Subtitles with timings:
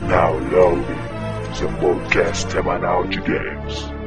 [0.00, 1.02] Now loading
[1.58, 3.97] the podcast semanal de games.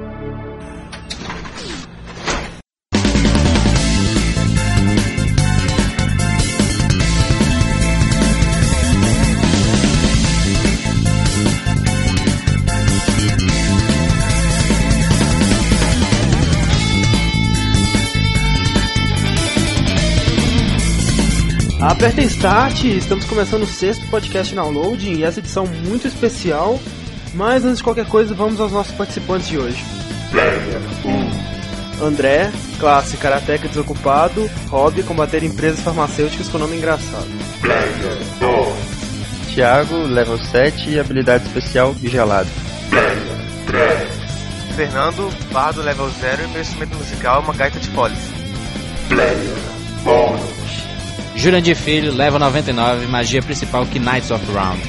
[22.02, 26.80] Apertem Start, estamos começando o sexto podcast Download e essa edição muito especial.
[27.36, 29.86] Mas antes de qualquer coisa, vamos aos nossos participantes de hoje.
[32.02, 37.30] André, classe Karateka desocupado, hobby combater empresas farmacêuticas com nome engraçado.
[39.54, 42.50] Thiago, level 7 e habilidade especial gelado.
[44.76, 48.18] Fernando, bardo level 0 e meu instrumento musical é uma gaita de foles.
[51.42, 54.80] Jurandir Filho, level 99, magia principal Knights of Round.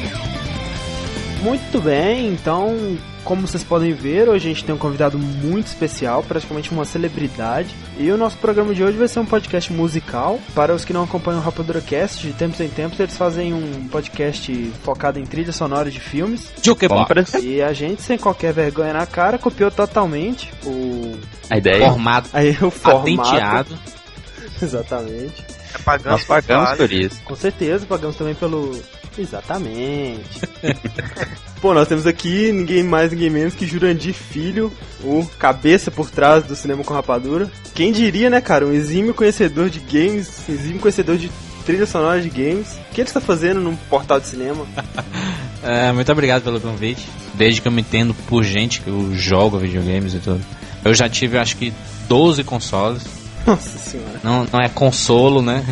[1.43, 6.23] Muito bem, então, como vocês podem ver, hoje a gente tem um convidado muito especial,
[6.23, 7.75] praticamente uma celebridade.
[7.99, 10.39] E o nosso programa de hoje vai ser um podcast musical.
[10.55, 13.89] Para os que não acompanham o Rapadura Cast, de tempos em tempos eles fazem um
[13.91, 14.53] podcast
[14.85, 16.53] focado em trilha sonora de filmes.
[16.63, 17.33] Jukebox.
[17.43, 21.17] E a gente, sem qualquer vergonha na cara, copiou totalmente o.
[21.49, 23.17] A ideia Formado, Aí, o formato.
[23.17, 23.79] patenteado.
[24.61, 25.62] Exatamente.
[25.75, 27.21] É pagando nós pagamos por por isso.
[27.23, 28.81] Com certeza, pagamos também pelo.
[29.17, 30.41] Exatamente.
[31.61, 36.45] Pô, nós temos aqui ninguém mais, ninguém menos que Jurandir Filho, o cabeça por trás
[36.45, 37.51] do cinema com rapadura.
[37.75, 38.67] Quem diria, né, cara?
[38.67, 41.31] Um exímio conhecedor de games, exímio conhecedor de
[41.65, 42.69] trilha sonora de games.
[42.91, 44.67] O que ele está fazendo num portal de cinema?
[45.65, 47.07] É, muito obrigado pelo convite.
[47.35, 50.45] Desde que eu me entendo por gente que eu jogo videogames e tudo.
[50.85, 51.73] Eu já tive, acho que,
[52.09, 53.05] 12 consoles.
[53.47, 54.21] Nossa senhora.
[54.23, 55.65] Não, não é consolo, né?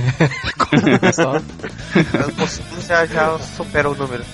[1.00, 1.44] Console.
[2.14, 4.24] Eu consigo já, já supera o número.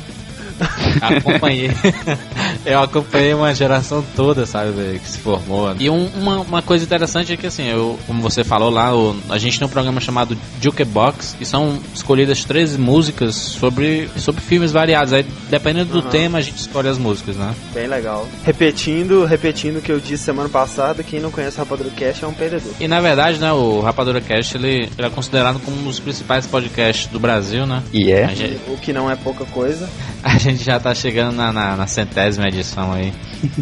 [1.00, 1.70] Acompanhei.
[2.64, 5.74] eu acompanhei uma geração toda, sabe, que se formou.
[5.78, 9.16] E um- uma, uma coisa interessante é que, assim, eu, como você falou lá, o-
[9.28, 14.72] a gente tem um programa chamado Jukebox, e são escolhidas 13 músicas sobre, sobre filmes
[14.72, 15.12] variados.
[15.12, 16.10] Aí, dependendo do Aham.
[16.10, 17.54] tema, a gente escolhe as músicas, né?
[17.72, 18.26] Bem legal.
[18.44, 22.26] Repetindo, repetindo o que eu disse semana passada, quem não conhece o Rapadura Cast é
[22.28, 22.72] um perdedor.
[22.80, 26.46] E na verdade, né, o Rapadura Cast ele, ele é considerado como um dos principais
[26.46, 27.82] podcasts do Brasil, né?
[27.92, 28.24] E é.
[28.24, 29.88] A gente, O que não é pouca coisa.
[30.26, 33.12] A gente já tá chegando na, na, na centésima edição aí.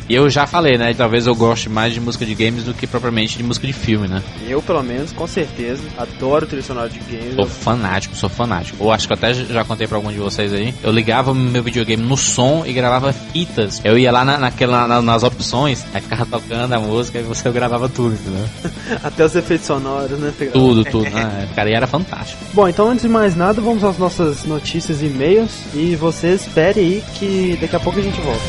[0.09, 0.95] E eu já falei, né?
[0.95, 4.09] Talvez eu goste mais de música de games do que propriamente de música de filme,
[4.09, 4.23] né?
[4.49, 7.35] Eu, pelo menos, com certeza, adoro trilha sonora de games.
[7.35, 8.77] Sou fanático, sou fanático.
[8.83, 10.75] Ou acho que eu até já contei pra algum de vocês aí.
[10.83, 13.81] Eu ligava meu videogame no som e gravava fitas.
[13.85, 17.51] Eu ia lá na, naquela, na- nas opções, aí ficava tocando a música e você
[17.51, 18.47] gravava tudo, entendeu?
[19.03, 20.33] Até os efeitos sonoros, né?
[20.53, 21.49] Tudo, tudo, né?
[21.55, 22.43] Cara, e era fantástico.
[22.55, 25.51] Bom, então antes de mais nada, vamos às nossas notícias e e-mails.
[25.75, 28.41] E você espere aí que daqui a pouco a gente volta.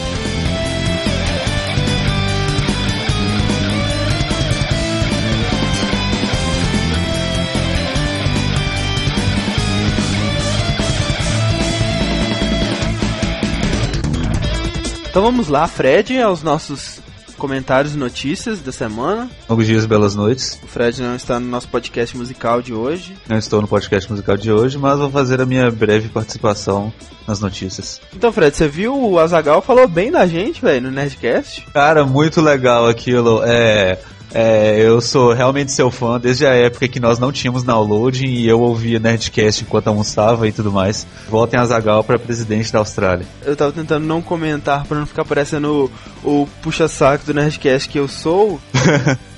[15.09, 17.01] Então vamos lá, Fred, aos nossos
[17.37, 19.29] comentários e notícias da semana.
[19.49, 20.59] Longos dias, belas noites.
[20.63, 23.15] O Fred não está no nosso podcast musical de hoje.
[23.27, 26.93] Não estou no podcast musical de hoje, mas vou fazer a minha breve participação
[27.27, 28.01] nas notícias.
[28.15, 31.65] Então, Fred, você viu o Azagal falou bem da gente, velho, no Nerdcast?
[31.73, 33.41] Cara, muito legal aquilo.
[33.43, 33.97] É.
[34.37, 38.45] É, eu sou realmente seu fã desde a época que nós não tínhamos downloading e
[38.45, 41.07] eu ouvia Nerdcast enquanto almoçava e tudo mais.
[41.29, 43.25] Voltem a Zagal para presidente da Austrália.
[43.45, 45.89] Eu tava tentando não comentar pra não ficar parecendo
[46.21, 48.59] o, o puxa-saco do Nerdcast que eu sou.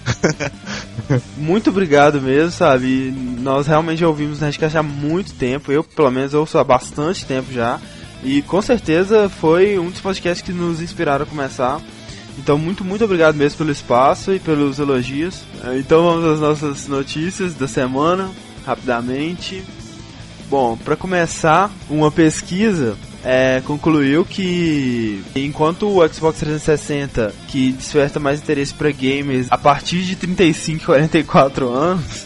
[1.38, 3.14] Muito obrigado mesmo, sabe?
[3.40, 5.72] Nós realmente já ouvimos Nerdcast há muito tempo.
[5.72, 7.80] Eu, pelo menos, ouço há bastante tempo já.
[8.24, 11.80] E com certeza foi um dos podcasts que nos inspiraram a começar.
[12.38, 15.42] Então, muito, muito obrigado mesmo pelo espaço e pelos elogios.
[15.64, 18.30] Eh, Então, vamos às nossas notícias da semana,
[18.66, 19.64] rapidamente.
[20.50, 28.40] Bom, para começar, uma pesquisa é, concluiu que enquanto o Xbox 360, que desperta mais
[28.40, 32.26] interesse para gamers a partir de 35 e 44 anos,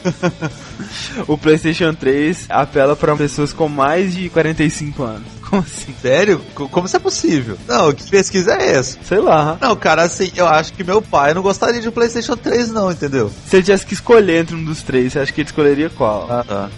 [1.27, 5.23] o PlayStation 3 apela para pessoas com mais de 45 anos.
[5.49, 5.93] Como assim?
[6.01, 6.39] Sério?
[6.55, 7.57] Co- Como isso é possível?
[7.67, 8.97] Não, que pesquisa é essa?
[9.03, 9.57] Sei lá.
[9.59, 12.89] Não, cara, assim, eu acho que meu pai não gostaria de um PlayStation 3, não,
[12.89, 13.29] entendeu?
[13.47, 16.25] Se ele tivesse que escolher entre um dos três, você acha que ele escolheria qual?
[16.29, 16.69] Ah, tá.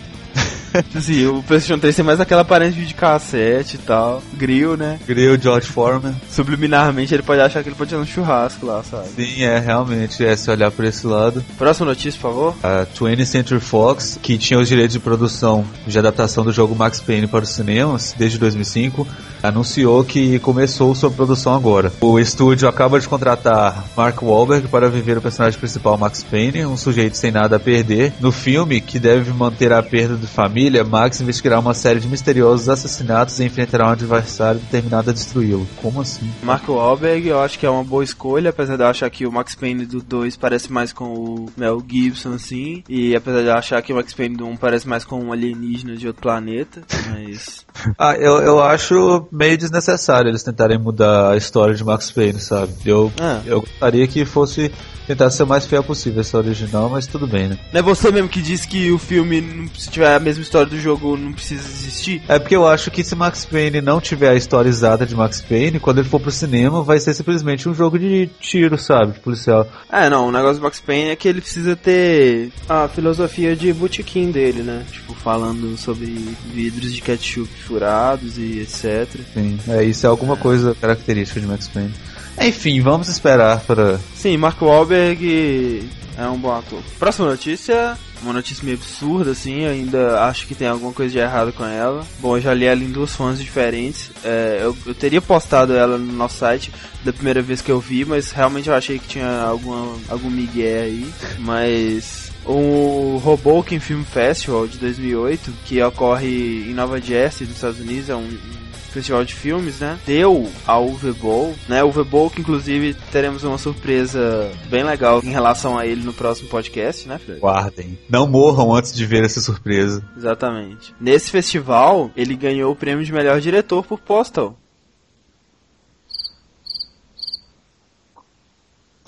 [0.96, 5.00] Assim, o PlayStation 3 tem mais aquela aparência de videocassete e tal, grill, né?
[5.08, 6.16] Grill George Foreman.
[6.30, 9.10] Subliminarmente ele pode achar que ele pode ir num churrasco lá, sabe?
[9.16, 11.44] Sim, é, realmente, é, se olhar por esse lado.
[11.58, 12.56] Próxima notícia, por favor.
[12.64, 17.00] A 20th Century Fox, que tinha os direitos de produção de adaptação do jogo Max
[17.00, 19.08] Payne para os cinemas desde 2005,
[19.44, 21.92] anunciou que começou sua produção agora.
[22.00, 26.78] O estúdio acaba de contratar Mark Wahlberg para viver o personagem principal Max Payne, um
[26.78, 28.14] sujeito sem nada a perder.
[28.22, 32.70] No filme, que deve manter a perda de família, Max investigará uma série de misteriosos
[32.70, 35.68] assassinatos e enfrentará um adversário determinado a destruí-lo.
[35.82, 36.30] Como assim?
[36.42, 39.32] Mark Wahlberg, eu acho que é uma boa escolha, apesar de eu achar que o
[39.32, 43.54] Max Payne do 2 parece mais com o Mel Gibson, assim, e apesar de eu
[43.54, 46.82] achar que o Max Payne do 1 parece mais com um alienígena de outro planeta,
[47.10, 47.66] mas...
[47.98, 52.72] Ah, eu, eu acho meio desnecessário eles tentarem mudar a história de Max Payne, sabe?
[52.86, 53.42] Eu, Ah.
[53.46, 54.72] eu gostaria que fosse
[55.08, 57.58] tentar ser o mais fiel possível essa original, mas tudo bem, né?
[57.74, 60.80] Não é você mesmo que disse que o filme, se tiver a mesma história do
[60.80, 62.22] jogo, não precisa existir?
[62.28, 65.42] É porque eu acho que se Max Payne não tiver a história exata de Max
[65.42, 69.14] Payne, quando ele for pro cinema, vai ser simplesmente um jogo de tiro, sabe?
[69.14, 69.68] De policial.
[69.92, 73.74] É, não, o negócio do Max Payne é que ele precisa ter, A filosofia de
[73.74, 74.86] botequim dele, né?
[74.92, 76.06] tipo, falando sobre
[76.54, 79.20] vidros de ketchup furados e etc.
[79.34, 81.94] Sim, é, isso é alguma coisa característica de Max Payne.
[82.42, 84.00] Enfim, vamos esperar para.
[84.16, 85.88] Sim, Mark Wahlberg
[86.18, 86.82] é um bom ator.
[87.00, 91.52] Próxima notícia, uma notícia meio absurda, assim, ainda acho que tem alguma coisa de errado
[91.54, 92.06] com ela.
[92.20, 94.12] Bom, eu já li ela em duas fontes diferentes.
[94.24, 96.72] É, eu, eu teria postado ela no nosso site
[97.04, 100.84] da primeira vez que eu vi, mas realmente eu achei que tinha alguma, algum migué
[100.84, 101.06] aí.
[101.40, 108.10] Mas o Hoboken Film Festival de 2008, que ocorre em Nova Jersey, nos Estados Unidos,
[108.10, 108.63] é um, um
[108.94, 110.00] festival de filmes, né?
[110.06, 111.84] Deu ao Uwe né?
[111.84, 116.50] O Uwe que inclusive teremos uma surpresa bem legal em relação a ele no próximo
[116.50, 117.40] podcast, né, Fred?
[117.40, 117.98] Guardem.
[118.10, 120.04] Não morram antes de ver essa surpresa.
[120.16, 120.94] Exatamente.
[121.00, 124.58] Nesse festival, ele ganhou o prêmio de melhor diretor por Postal.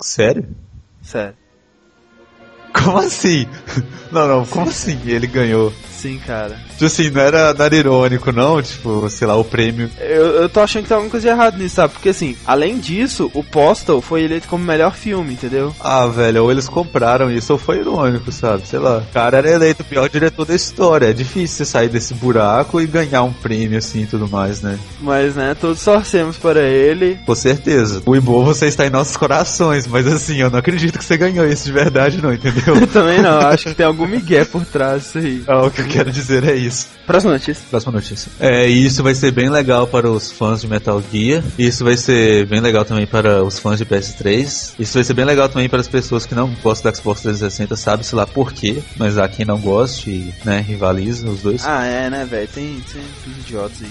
[0.00, 0.48] Sério?
[1.02, 1.34] Sério.
[2.82, 3.46] Como assim?
[4.12, 5.72] Não, não, como assim ele ganhou?
[5.96, 6.56] Sim, cara.
[6.72, 8.62] Tipo assim, não era, não era irônico, não?
[8.62, 9.90] Tipo, sei lá, o prêmio.
[9.98, 11.94] Eu, eu tô achando que tem alguma coisa de errado nisso, sabe?
[11.94, 15.74] Porque assim, além disso, o Postal foi eleito como melhor filme, entendeu?
[15.80, 18.66] Ah, velho, ou eles compraram isso ou foi irônico, sabe?
[18.68, 18.98] Sei lá.
[18.98, 21.06] O cara era eleito o pior diretor da história.
[21.08, 24.78] É difícil você sair desse buraco e ganhar um prêmio assim e tudo mais, né?
[25.00, 27.18] Mas, né, todos torcemos para ele.
[27.24, 28.02] Com certeza.
[28.04, 31.46] O Ibo, você está em nossos corações, mas assim, eu não acredito que você ganhou
[31.46, 32.65] isso de verdade, não, entendeu?
[32.66, 35.44] Eu também não, acho que tem algum migué por trás disso aí.
[35.46, 36.88] Ah, o que eu quero dizer é isso.
[37.06, 37.64] Próxima notícia.
[37.70, 38.30] Próxima notícia.
[38.40, 41.42] É, e isso vai ser bem legal para os fãs de Metal Gear.
[41.58, 44.74] Isso vai ser bem legal também para os fãs de PS3.
[44.78, 47.76] Isso vai ser bem legal também para as pessoas que não gostam do Xbox 360,
[47.76, 48.82] sabe-se lá por quê.
[48.96, 51.64] Mas há quem não goste e, né, rivaliza os dois.
[51.64, 52.48] Ah, é, né, velho?
[52.48, 53.90] Tem, tem uns idiotas aí.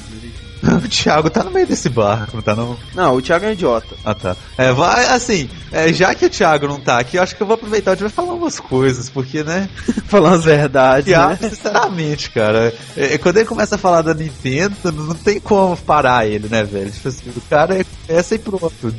[0.84, 2.78] o Thiago tá no meio desse barco, não tá não?
[2.94, 3.96] Não, o Thiago é um idiota.
[4.04, 4.36] Ah, tá.
[4.58, 7.48] É, vai, assim, é, já que o Thiago não tá aqui, eu acho que eu
[7.48, 9.70] vou aproveitar, a gente vai falar umas coisas, porque, né?
[10.08, 11.50] Falando as verdades, Thiago, né?
[11.50, 16.48] sinceramente, cara, é, quando ele começa a falar da Nintendo, não tem como parar ele,
[16.48, 16.92] né, velho?
[16.92, 18.94] Tipo assim, o cara é essa e pronto.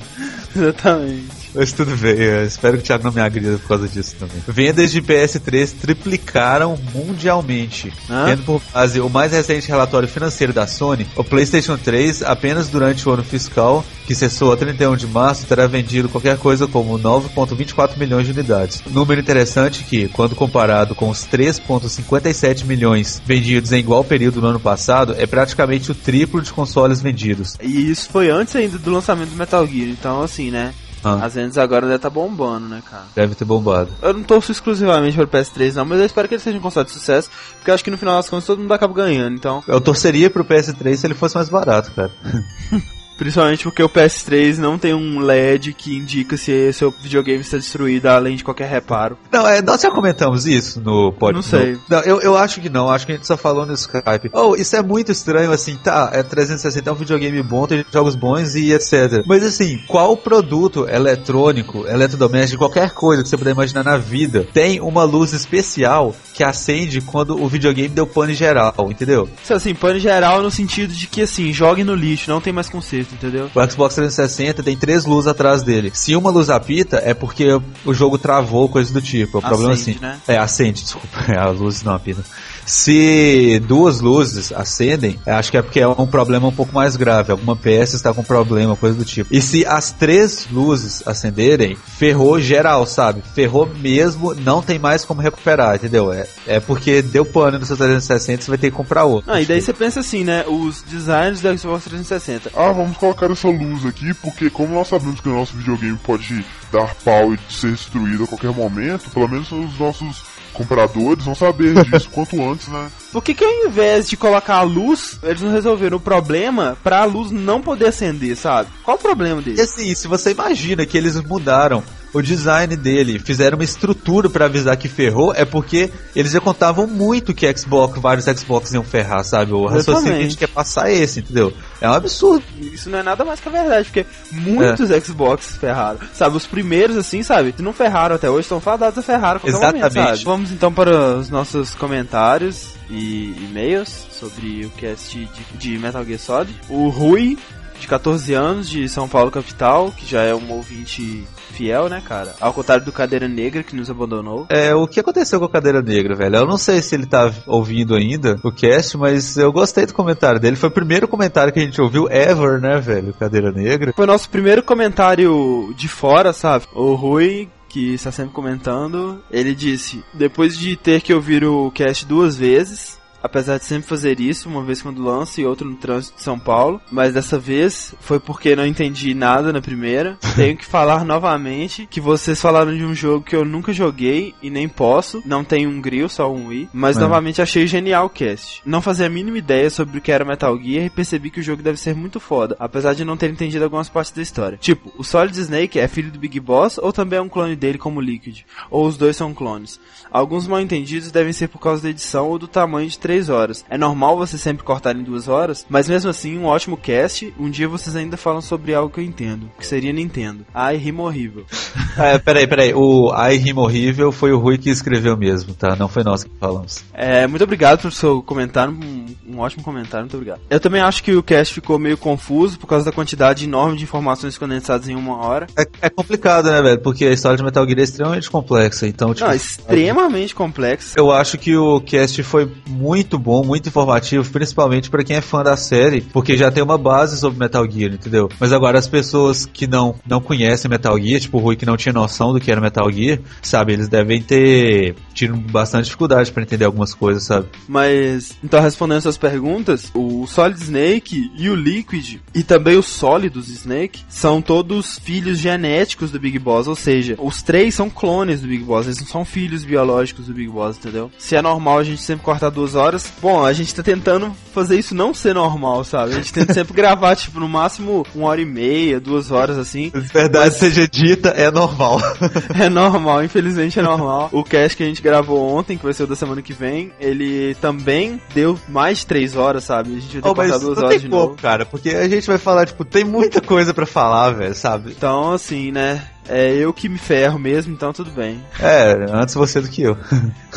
[0.55, 1.46] Exatamente.
[1.56, 4.37] Mas tudo bem, eu espero que o Thiago não me agrida por causa disso também.
[4.47, 7.91] Vendas de PS3 triplicaram mundialmente.
[8.11, 8.26] Hã?
[8.26, 13.08] Tendo por base o mais recente relatório financeiro da Sony, o PlayStation 3, apenas durante
[13.08, 17.97] o ano fiscal, que cessou a 31 de março, terá vendido qualquer coisa como 9,24
[17.97, 18.82] milhões de unidades.
[18.87, 24.61] Número interessante que, quando comparado com os 3,57 milhões vendidos em igual período no ano
[24.61, 27.56] passado, é praticamente o triplo de consoles vendidos.
[27.62, 30.75] E isso foi antes ainda do lançamento do Metal Gear, então assim, né?
[31.09, 33.05] Ah, As vendas agora deve estar bombando, né, cara?
[33.15, 33.91] deve ter bombado.
[34.03, 36.61] Eu não torço exclusivamente para o PS3 não, mas eu espero que ele seja um
[36.61, 39.35] console de sucesso, porque eu acho que no final das contas todo mundo acaba ganhando,
[39.37, 39.63] então...
[39.69, 42.11] Eu torceria pro PS3 se ele fosse mais barato, cara.
[43.16, 48.06] Principalmente porque o PS3 não tem um LED que indica se seu videogame está destruído,
[48.06, 49.16] além de qualquer reparo.
[49.30, 51.54] Não, é, nós já comentamos isso no podcast.
[51.54, 51.78] Não sei.
[51.88, 54.30] Não, eu, eu acho que não, acho que a gente só falou no Skype.
[54.32, 58.14] Oh, isso é muito estranho, assim, tá, é 360, é um videogame bom, tem jogos
[58.14, 59.25] bons e etc.
[59.26, 64.80] Mas assim, qual produto eletrônico, eletrodoméstico, qualquer coisa que você puder imaginar na vida, tem
[64.80, 69.28] uma luz especial que acende quando o videogame deu pane geral, entendeu?
[69.42, 72.68] Isso assim, pane geral no sentido de que assim, jogue no lixo, não tem mais
[72.68, 73.51] conserto, entendeu?
[73.55, 75.91] O Xbox 360 tem três luzes atrás dele.
[75.95, 77.49] Se uma luz apita, é porque
[77.85, 79.39] o jogo travou, coisa do tipo.
[79.39, 80.01] É o problema Acende, assim.
[80.01, 80.21] né?
[80.29, 81.33] É, acende, desculpa.
[81.33, 82.23] É, a luz não apita.
[82.66, 86.96] Se duas luzes acendem, eu acho que é porque é um problema um pouco mais
[86.96, 87.30] grave.
[87.30, 89.32] Alguma peça está com problema, coisa do tipo.
[89.32, 93.23] E se as três luzes acenderem, ferrou geral, sabe?
[93.35, 96.12] Ferrou mesmo, não tem mais como recuperar, entendeu?
[96.12, 99.30] É, é porque deu pano no seu 360, você vai ter que comprar outro.
[99.30, 100.44] Ah, e daí você pensa assim, né?
[100.49, 102.50] Os designers do Xbox 360.
[102.52, 106.44] Ah, vamos colocar essa luz aqui, porque como nós sabemos que o nosso videogame pode
[106.73, 111.85] dar pau e ser destruído a qualquer momento, pelo menos os nossos compradores vão saber
[111.85, 112.89] disso quanto antes, né?
[113.13, 117.01] Por que, que ao invés de colocar a luz, eles não resolveram o problema pra
[117.03, 118.69] a luz não poder acender, sabe?
[118.83, 119.61] Qual o problema E dele?
[119.61, 121.83] assim, se você imagina que eles mudaram
[122.16, 126.87] o design dele, fizeram uma estrutura pra avisar que ferrou, é porque eles já contavam
[126.87, 129.52] muito que Xbox, vários Xbox iam ferrar, sabe?
[129.52, 131.52] O raciocínio que a gente quer passar é esse, entendeu?
[131.80, 132.42] É um absurdo.
[132.61, 135.00] Isso não é nada mais que a verdade, porque muitos É.
[135.00, 135.99] Xbox ferraram.
[136.14, 137.52] Sabe, os primeiros, assim, sabe?
[137.56, 140.11] Se não ferraram até hoje, estão fadados a ferrar a qualquer momento, Exatamente.
[140.11, 140.25] sabe?
[140.25, 146.18] Vamos então para os nossos comentários e e-mails sobre o cast de, de Metal Gear
[146.18, 146.54] Solid.
[146.68, 147.37] O Rui,
[147.80, 152.35] de 14 anos, de São Paulo capital, que já é um ouvinte fiel, né, cara?
[152.40, 154.47] Ao contrário do Cadeira Negra, que nos abandonou.
[154.50, 156.37] É, o que aconteceu com a Cadeira Negra, velho?
[156.37, 160.38] Eu não sei se ele tá ouvindo ainda o cast, mas eu gostei do comentário
[160.38, 160.56] dele.
[160.56, 163.14] Foi o primeiro comentário que a gente ouviu ever, né, velho?
[163.14, 163.92] Cadeira Negra.
[163.97, 166.66] Foi nosso primeiro comentário de fora, sabe?
[166.75, 172.04] O Rui, que está sempre comentando, ele disse: depois de ter que ouvir o cast
[172.04, 172.96] duas vezes.
[173.26, 176.38] Apesar de sempre fazer isso, uma vez quando lança e outra no trânsito de São
[176.38, 180.16] Paulo, mas dessa vez foi porque não entendi nada na primeira.
[180.37, 184.49] Tenho que falar novamente que vocês falaram de um jogo que eu nunca joguei e
[184.49, 185.23] nem posso.
[185.26, 186.68] Não tem um grill, só um i.
[186.73, 187.00] Mas É.
[187.00, 188.62] novamente achei genial o cast.
[188.64, 191.42] Não fazia a mínima ideia sobre o que era Metal Gear e percebi que o
[191.42, 194.59] jogo deve ser muito foda, apesar de não ter entendido algumas partes da história.
[194.59, 197.78] Tipo, o Solid Snake é filho do Big Boss ou também é um clone dele
[197.78, 198.42] como Liquid?
[198.71, 199.80] Ou os dois são clones?
[200.11, 203.64] Alguns mal entendidos devem ser por causa da edição ou do tamanho de 3 horas.
[203.68, 207.32] É normal você sempre cortar em 2 horas, mas mesmo assim, um ótimo cast.
[207.38, 210.46] Um dia vocês ainda falam sobre algo que eu entendo, que seria Nintendo.
[210.54, 211.44] Ai, rima horrível.
[211.99, 212.75] É, peraí, peraí.
[212.75, 215.75] O I Rima Horrível foi o Rui que escreveu mesmo, tá?
[215.76, 216.85] Não foi nós que falamos.
[216.92, 220.40] É, muito obrigado pelo seu comentário, um, um ótimo comentário, muito obrigado.
[220.50, 223.85] Eu também acho que o cast ficou meio confuso por causa da quantidade enorme de
[223.85, 225.46] informações condensadas em uma hora.
[225.58, 226.80] É, é complicado, né, velho?
[226.80, 229.26] Porque a história de Metal Gear é extremamente complexa, então, tipo...
[229.26, 230.94] Não, extremamente complexo.
[230.96, 235.43] Eu acho que o cast foi muito bom, muito informativo, principalmente pra quem é fã
[235.43, 238.29] da série, porque já tem uma base sobre Metal Gear, entendeu?
[238.41, 241.77] Mas agora as pessoas que não, não conhecem Metal Gear, tipo o Rui que não
[241.77, 246.43] tinha noção do que era Metal Gear, sabe, eles devem ter tido bastante dificuldade pra
[246.43, 247.47] entender algumas coisas, sabe?
[247.69, 253.49] Mas, então respondendo suas perguntas, o Solid Snake e o Liquid, e também os sólidos
[253.49, 258.49] Snake, são todos filhos genéticos do Big Boss, ou seja, os três são clones do
[258.49, 261.11] Big Boss, eles não são filhos biológicos do Big Boss, entendeu?
[261.19, 262.86] Se é normal a gente sempre cortar duas horas,
[263.21, 266.12] bom, a gente tá tentando fazer isso não ser normal, sabe?
[266.12, 269.90] A gente tenta sempre gravar, tipo, no máximo uma hora e meia, duas horas assim.
[269.95, 272.00] Verdade seja dita, é normal.
[272.59, 274.28] É normal, infelizmente é normal.
[274.33, 276.90] O cast que a gente gravou ontem, que vai ser o da semana que vem,
[276.99, 279.90] ele também deu mais de três horas, sabe?
[279.97, 281.37] A gente vai ter Oh, que mas passar duas horas tem de como, novo.
[281.37, 284.93] cara, porque a gente vai falar, tipo, tem muita coisa pra falar, velho, sabe?
[284.97, 286.02] Então, assim, né?
[286.28, 288.40] É eu que me ferro mesmo, então tudo bem.
[288.61, 289.97] É, antes você do que eu.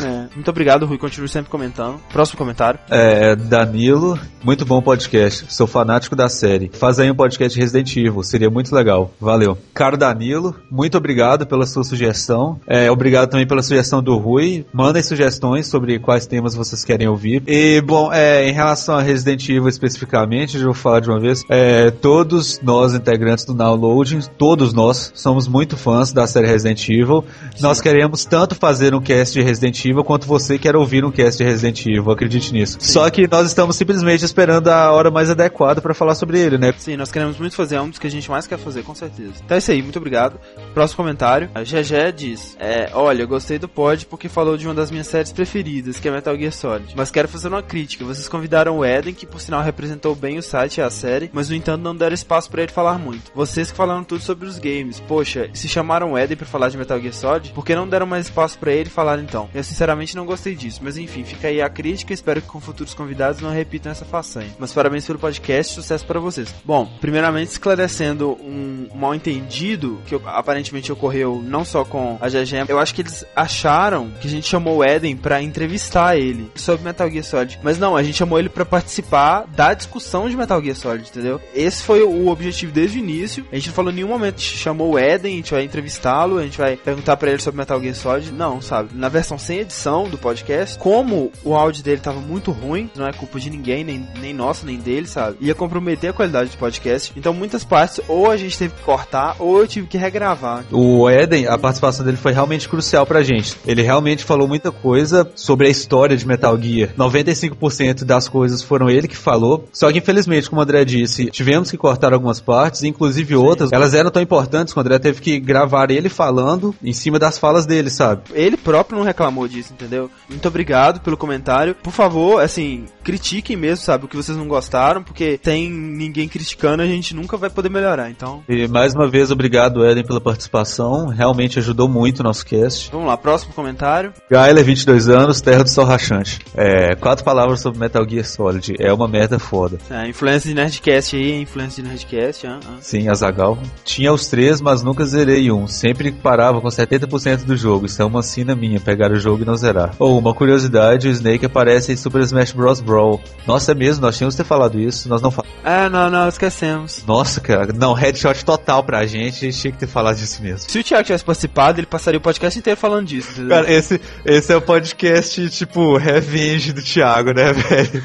[0.00, 0.96] É, muito obrigado, Rui.
[0.96, 2.00] Continue sempre comentando.
[2.10, 2.80] Próximo comentário.
[2.88, 5.44] É, Danilo, muito bom podcast.
[5.50, 6.70] Sou fanático da série.
[6.72, 9.12] Faz aí um podcast Resident Evil, seria muito legal.
[9.20, 9.58] Valeu.
[9.74, 12.58] Caro Danilo, muito obrigado pela sua sugestão.
[12.66, 14.64] É, obrigado também pela sugestão do Rui.
[14.72, 17.42] Mandem sugestões sobre quais temas vocês querem ouvir.
[17.46, 21.44] E, bom, é, em relação a Resident Evil especificamente, eu vou falar de uma vez.
[21.50, 27.24] É, todos nós, integrantes do Downloading, todos nós, somos muito fãs da série Resident Evil.
[27.60, 31.38] Nós queremos tanto fazer um cast de Resident Evil quanto você quer ouvir um cast
[31.38, 32.78] de Resident Evil, acredite nisso.
[32.80, 36.72] Só que nós estamos simplesmente esperando a hora mais adequada para falar sobre ele, né?
[36.78, 38.94] Sim, nós queremos muito fazer, é um dos que a gente mais quer fazer, com
[38.94, 39.34] certeza.
[39.44, 40.38] Então é isso aí, muito obrigado.
[40.74, 41.50] Próximo comentário.
[41.54, 45.32] A GG diz: é, Olha, gostei do pod porque falou de uma das minhas séries
[45.32, 46.92] preferidas, que é Metal Gear Solid.
[46.96, 48.04] Mas quero fazer uma crítica.
[48.04, 51.48] Vocês convidaram o Eden, que por sinal representou bem o site e a série, mas
[51.48, 53.30] no entanto não deram espaço pra ele falar muito.
[53.34, 55.00] Vocês que falaram tudo sobre os games.
[55.00, 58.26] Poxa, se chamaram Eden pra falar de Metal Gear Solid, por que não deram mais
[58.26, 59.48] espaço pra ele falar então?
[59.54, 62.12] Eu sinceramente não gostei disso, mas enfim, fica aí a crítica.
[62.12, 64.50] Espero que com futuros convidados não repitam essa façanha.
[64.58, 66.54] Mas parabéns pelo podcast, sucesso para vocês.
[66.64, 72.78] Bom, primeiramente esclarecendo um mal entendido que aparentemente ocorreu não só com a GG, eu
[72.78, 77.10] acho que eles acharam que a gente chamou o Eden pra entrevistar ele sobre Metal
[77.10, 77.58] Gear Solid.
[77.62, 81.40] Mas não, a gente chamou ele pra participar da discussão de Metal Gear Solid, entendeu?
[81.54, 83.46] Esse foi o objetivo desde o início.
[83.50, 86.58] A gente não falou em nenhum momento, chamou o Eden, gente vai entrevistá-lo, a gente
[86.58, 88.32] vai perguntar pra ele sobre Metal Gear Solid.
[88.32, 88.90] Não, sabe?
[88.94, 93.12] Na versão sem edição do podcast, como o áudio dele tava muito ruim, não é
[93.12, 95.36] culpa de ninguém, nem, nem nossa, nem dele, sabe?
[95.40, 97.12] Ia comprometer a qualidade do podcast.
[97.16, 100.64] Então muitas partes ou a gente teve que cortar, ou eu tive que regravar.
[100.70, 103.56] O Eden, a participação dele foi realmente crucial pra gente.
[103.66, 106.90] Ele realmente falou muita coisa sobre a história de Metal Gear.
[106.96, 109.68] 95% das coisas foram ele que falou.
[109.72, 113.70] Só que infelizmente, como o André disse, tivemos que cortar algumas partes, inclusive outras.
[113.72, 117.38] Elas eram tão importantes que o André teve que gravar ele falando em cima das
[117.38, 118.22] falas dele, sabe?
[118.32, 120.10] Ele próprio não reclamou disso, entendeu?
[120.28, 121.74] Muito obrigado pelo comentário.
[121.74, 126.82] Por favor, assim, critiquem mesmo, sabe, o que vocês não gostaram, porque tem ninguém criticando,
[126.82, 128.42] a gente nunca vai poder melhorar, então...
[128.48, 131.06] E mais uma vez, obrigado, Eden, pela participação.
[131.08, 132.90] Realmente ajudou muito o nosso cast.
[132.90, 134.12] Vamos lá, próximo comentário.
[134.30, 136.38] Gaila, 22 anos, Terra do Sol Rachante.
[136.54, 138.74] É, quatro palavras sobre Metal Gear Solid.
[138.78, 139.78] É uma merda foda.
[139.90, 142.76] É, influência de Nerdcast aí, influência de Nerdcast, ah, ah.
[142.80, 143.58] Sim, Azagal.
[143.84, 145.66] Tinha os três, mas nunca zerei um.
[145.66, 147.86] Sempre parava com 70% do jogo.
[147.86, 149.94] Isso é uma sina minha, pegar o jogo e não zerar.
[149.98, 152.80] Ou, uma curiosidade, o Snake aparece em Super Smash Bros.
[153.00, 153.20] Brawl.
[153.46, 155.56] Nossa, é mesmo, nós tínhamos que ter falado isso, nós não falamos.
[155.64, 157.02] Ah, não, não, esquecemos.
[157.06, 160.70] Nossa, cara, não, headshot total pra gente, a gente tinha que ter falado disso mesmo.
[160.70, 163.48] Se o Thiago tivesse participado, ele passaria o podcast inteiro falando disso, entendeu?
[163.56, 168.02] Cara, esse, esse é o podcast, tipo, revenge do Thiago, né, velho?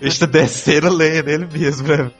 [0.00, 2.10] A gente tá descendo lenha nele mesmo, né?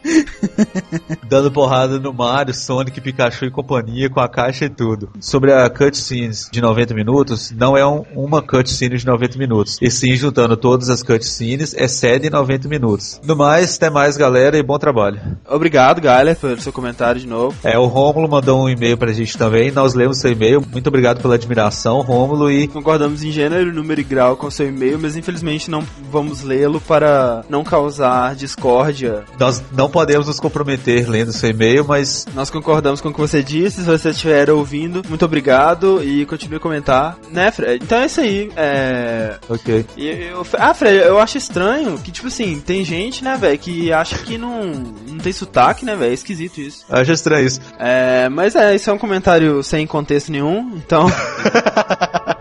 [1.29, 5.11] Dando porrada no Mario, Sonic, Pikachu e companhia, com a caixa e tudo.
[5.21, 9.79] Sobre a cutscenes de 90 minutos, não é um- uma cutscene de 90 minutos.
[9.83, 13.21] E sim, juntando todas as cutscenes, excede 90 minutos.
[13.25, 15.21] No mais, até mais, galera, e bom trabalho.
[15.49, 17.57] Obrigado, Gyler, pelo seu comentário de novo.
[17.63, 20.63] É, o Rômulo mandou um e-mail pra gente também, nós lemos seu e-mail.
[20.73, 24.99] Muito obrigado pela admiração, Rômulo, e Concordamos em gênero, número e grau com seu e-mail,
[25.01, 29.25] mas infelizmente não vamos lê-lo para não causar discórdia.
[29.39, 33.43] nós não podemos nos comprometer lendo seu e-mail, mas Nós concordamos com o que você
[33.43, 37.17] disse, se você estiver ouvindo, muito obrigado e continue a comentar.
[37.31, 37.85] Né, Fred?
[37.85, 38.51] Então é isso aí.
[38.57, 39.35] É...
[39.49, 39.85] ok.
[39.97, 44.19] eu- ah, Fred, eu acho estranho que, tipo assim, tem gente, né, velho, que acha
[44.19, 46.11] que não, não tem sotaque, né, velho?
[46.11, 46.85] É esquisito isso.
[46.89, 47.61] Acho estranho isso.
[47.79, 51.07] É, mas é, isso é um comentário sem contexto nenhum, então.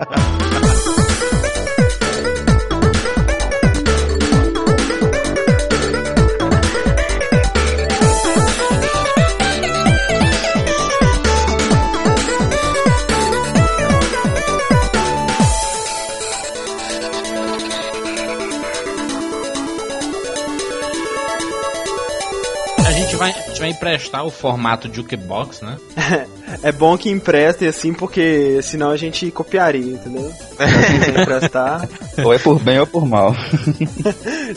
[23.94, 25.78] emprestar o formato Jukebox, né?
[26.62, 30.32] É bom que empreste assim, porque senão a gente copiaria, entendeu?
[30.58, 31.88] Se emprestar.
[32.24, 33.36] Ou é por bem ou por mal.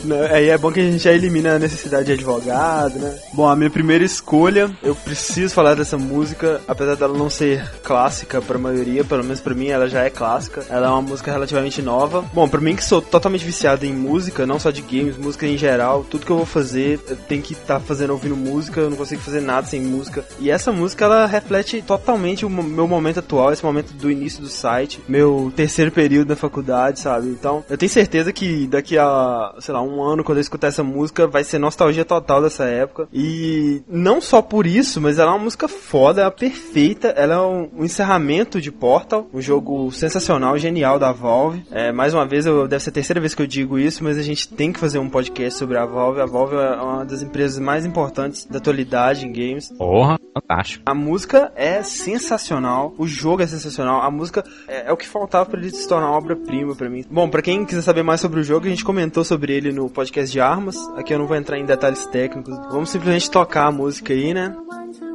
[0.03, 3.17] Né, Aí é bom que a gente já elimina a necessidade de advogado, né?
[3.33, 8.41] Bom, a minha primeira escolha, eu preciso falar dessa música, apesar dela não ser clássica
[8.41, 10.63] pra maioria, pelo menos pra mim ela já é clássica.
[10.69, 12.23] Ela é uma música relativamente nova.
[12.33, 15.57] Bom, pra mim que sou totalmente viciado em música, não só de games, música em
[15.57, 18.97] geral, tudo que eu vou fazer, eu tenho que estar fazendo ouvindo música, eu não
[18.97, 20.23] consigo fazer nada sem música.
[20.39, 24.49] E essa música ela reflete totalmente o meu momento atual, esse momento do início do
[24.49, 27.29] site, meu terceiro período na faculdade, sabe?
[27.29, 30.83] Então, eu tenho certeza que daqui a, sei lá, um ano, quando eu escutar essa
[30.83, 33.07] música, vai ser nostalgia total dessa época.
[33.13, 37.35] E não só por isso, mas ela é uma música foda, ela é perfeita, ela
[37.35, 41.65] é um, um encerramento de Portal, um jogo sensacional, genial da Valve.
[41.71, 44.17] É, mais uma vez, eu, deve ser a terceira vez que eu digo isso, mas
[44.17, 46.19] a gente tem que fazer um podcast sobre a Valve.
[46.19, 49.71] A Valve é uma das empresas mais importantes da atualidade em games.
[49.77, 50.83] Porra, fantástico.
[50.85, 55.49] A música é sensacional, o jogo é sensacional, a música é, é o que faltava
[55.49, 57.03] pra ele se tornar uma obra-prima pra mim.
[57.09, 59.89] Bom, pra quem quiser saber mais sobre o jogo, a gente comentou sobre ele no
[59.89, 60.75] podcast de armas.
[60.95, 62.55] Aqui eu não vou entrar em detalhes técnicos.
[62.71, 64.55] Vamos simplesmente tocar a música aí, né?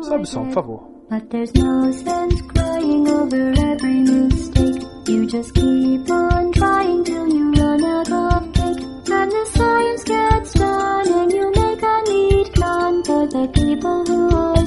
[0.03, 0.93] Sobe o som, por favor.
[1.11, 4.83] But there's no sense crying over every mistake.
[5.09, 8.81] You just keep on trying till you run out of cake.
[9.05, 14.37] Then the science gets done and you make a neat plan for the people who
[14.37, 14.62] are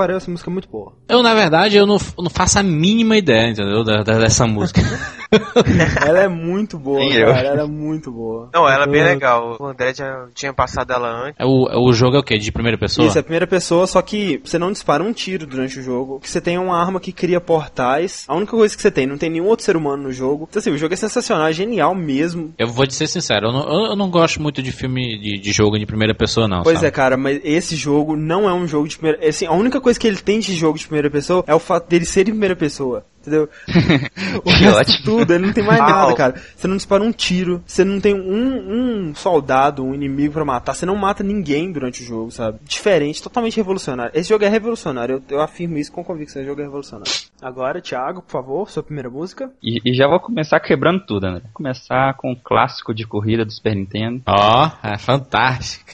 [0.00, 0.92] pariu, essa música é muito boa.
[1.08, 3.84] Eu, na verdade, eu não, não faço a mínima ideia, entendeu?
[3.84, 4.80] Da, da- dessa música.
[6.06, 7.48] Ela é muito boa, cara.
[7.48, 8.48] Ela é muito boa.
[8.54, 9.56] Não, ela é bem Eu- legal.
[9.60, 11.34] O André já tinha passado ela antes.
[11.38, 12.38] É o, é o jogo é o quê?
[12.38, 13.06] De primeira pessoa?
[13.06, 16.20] Isso, é a primeira pessoa, só que você não dispara um tiro durante o jogo.
[16.20, 18.24] Que você tem uma arma que cria portais.
[18.28, 20.46] A única coisa que você tem, não tem nenhum outro ser humano no jogo.
[20.48, 22.52] Então, assim, o jogo é sensacional, é genial mesmo.
[22.58, 25.38] Eu vou te ser sincero, eu não, eu- eu não gosto muito de filme de,
[25.38, 26.62] de jogo de primeira pessoa, não.
[26.62, 26.86] Pois sabe?
[26.88, 29.28] é, cara, mas esse jogo não é um jogo de primeira...
[29.28, 31.88] Assim, a única coisa que ele tem de jogo de primeira pessoa é o fato
[31.88, 33.04] dele ser em primeira pessoa.
[33.20, 33.48] Entendeu?
[34.42, 35.04] o Que resto ótimo.
[35.04, 36.42] tudo, ele não tem mais nada, cara.
[36.56, 40.74] Você não dispara um tiro, você não tem um, um soldado, um inimigo pra matar,
[40.74, 42.58] você não mata ninguém durante o jogo, sabe?
[42.64, 44.12] Diferente, totalmente revolucionário.
[44.14, 47.12] Esse jogo é revolucionário, eu, eu afirmo isso com convicção, esse jogo é revolucionário.
[47.42, 49.50] Agora, Thiago, por favor, sua primeira música.
[49.62, 51.40] E, e já vou começar quebrando tudo, André.
[51.42, 54.22] Vou começar com o clássico de corrida do Super Nintendo.
[54.26, 55.90] Ó, é fantástico.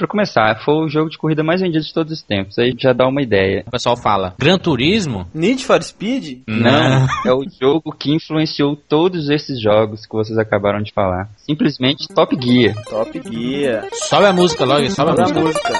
[0.00, 2.58] Pra começar, foi o jogo de corrida mais vendido de todos os tempos.
[2.58, 3.64] Aí já dá uma ideia.
[3.66, 5.28] O pessoal fala, Gran Turismo?
[5.34, 6.38] Need for Speed?
[6.48, 11.28] Não, é o jogo que influenciou todos esses jogos que vocês acabaram de falar.
[11.36, 12.74] Simplesmente Top Gear.
[12.84, 13.88] Top Gear.
[13.92, 15.78] Sobe a música logo, sobe a Olha a música.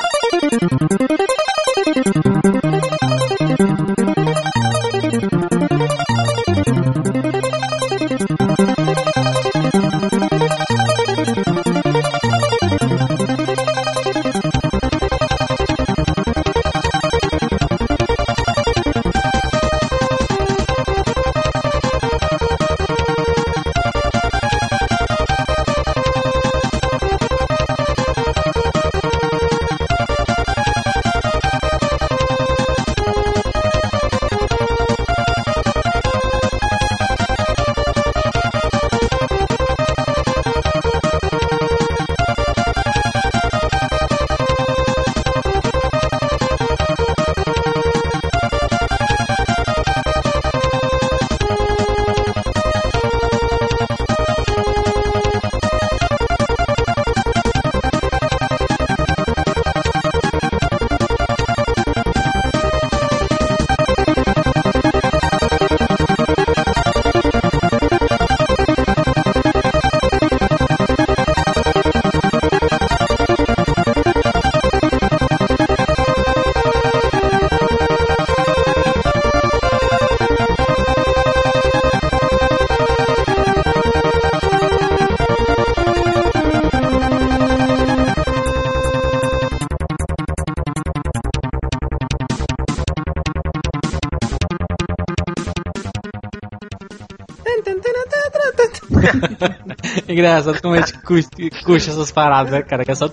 [100.20, 102.84] Engraçado como a gente curte, curte essas paradas, né, cara?
[102.84, 103.10] Que é só...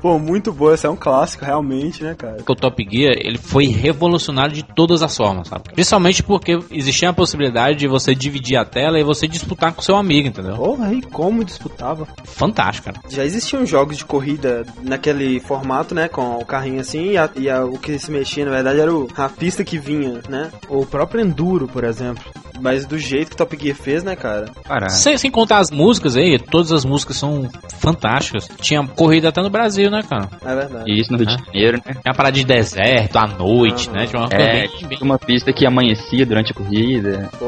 [0.00, 2.34] Pô, muito boa, esse é um clássico, realmente, né, cara?
[2.36, 5.64] Porque o Top Gear, ele foi revolucionário de todas as formas, sabe?
[5.72, 9.96] Principalmente porque existia a possibilidade de você dividir a tela e você disputar com seu
[9.96, 10.56] amigo, entendeu?
[10.56, 12.06] Porra, e como disputava?
[12.24, 13.00] Fantástico, cara.
[13.08, 16.08] Já existiam jogos de corrida naquele formato, né?
[16.08, 18.92] Com o carrinho assim, e, a- e a- o que se mexia, na verdade, era
[18.94, 20.50] o- a pista que vinha, né?
[20.68, 22.24] O próprio Enduro, por exemplo.
[22.60, 24.46] Mas do jeito que Top Gear fez, né, cara?
[24.90, 27.48] Sem, sem contar as músicas aí, todas as músicas são
[27.78, 28.48] fantásticas.
[28.60, 30.28] Tinha corrida até no Brasil, né, cara?
[30.44, 30.84] É verdade.
[30.90, 31.92] E isso no Rio de Janeiro, né?
[31.92, 34.06] Tinha uma parada de deserto, à noite, né?
[34.06, 37.28] Tinha uma É, bem- bem- uma pista que amanhecia durante a corrida.
[37.38, 37.46] Pô,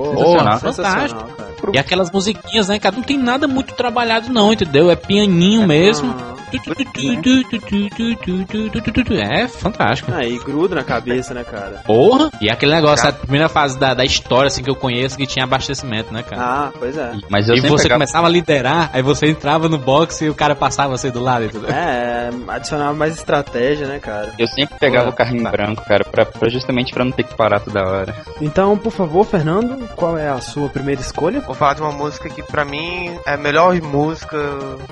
[0.60, 1.50] sensacional, cara.
[1.74, 2.96] E aquelas musiquinhas, né, cara?
[2.96, 4.90] Não tem nada muito trabalhado, não, entendeu?
[4.90, 6.14] É pianinho mesmo.
[6.18, 6.30] Ah,
[9.20, 10.12] É fantástico.
[10.12, 11.82] Aí gruda na cabeça, né, cara?
[11.86, 12.30] Porra!
[12.40, 15.44] E aquele negócio, a primeira fase da, da história assim que eu conheço que tinha
[15.44, 16.42] abastecimento, né, cara?
[16.42, 17.12] Ah, pois é.
[17.28, 20.34] Mas eu e você pegava- começava a liderar, aí você entrava no boxe e o
[20.34, 21.70] cara passava você do lado, entendeu?
[21.70, 24.32] É, adicionava mais estratégia, né, cara?
[24.38, 25.50] Eu sempre pegava Ué, o carrinho tá.
[25.50, 28.14] branco, cara, pra, pra- justamente pra não ter que parar toda hora.
[28.40, 31.40] Então, por favor, Fernando, qual é a sua primeira escolha?
[31.40, 34.36] Vou falar de uma música que pra mim é a melhor música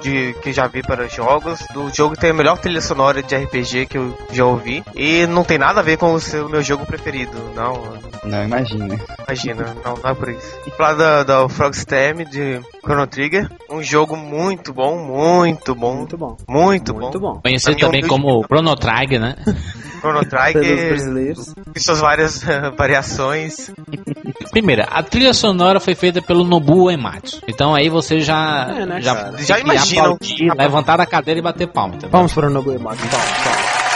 [0.00, 1.58] de que já vi para jogos.
[1.72, 4.82] Do jogo tem a melhor trilha sonora de RPG que eu já ouvi.
[4.94, 7.36] E não tem nada a ver com o seu meu jogo preferido.
[7.54, 8.98] Não, Não, imagina.
[9.26, 10.58] imagina, não, não é por isso.
[10.66, 13.48] Vou falar da, da Frogstem de Chrono Trigger.
[13.70, 15.96] Um jogo muito bom, muito bom.
[15.96, 16.36] Muito bom.
[16.48, 17.34] Muito, Muito bom.
[17.34, 17.40] bom.
[17.40, 19.34] Conhecido é também como Chrono Trigger, né?
[20.00, 20.94] Chrono Trigger
[21.74, 22.42] e suas várias
[22.76, 23.70] variações.
[24.50, 27.40] Primeira, a trilha sonora foi feita pelo Nobuo Ematsu.
[27.48, 31.42] Então aí você já É, né, já, Já que imagina aplaudir, levantar da cadeira e
[31.42, 31.94] bater palma.
[31.94, 32.10] entendeu?
[32.10, 33.04] Vamos para o Nobu Ematsu.
[33.08, 33.87] Vamos, vamos.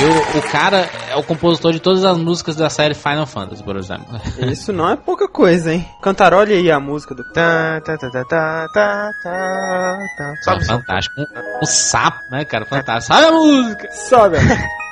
[0.00, 3.76] E o, cara é o compositor de todas as músicas da série Final Fantasy, por
[3.76, 4.06] exemplo.
[4.48, 5.88] Isso não é pouca coisa, hein?
[6.00, 7.24] Cantarolha aí a música do.
[7.32, 10.34] Tá, tá, tá, tá, tá, tá, tá, tá.
[10.44, 10.66] Sobe, sobe.
[10.66, 11.20] fantástico.
[11.20, 11.24] Um,
[11.62, 12.64] um sapo, né, cara?
[12.64, 13.12] Fantástico.
[13.12, 13.90] Sabe a música?
[13.90, 14.36] Sobe!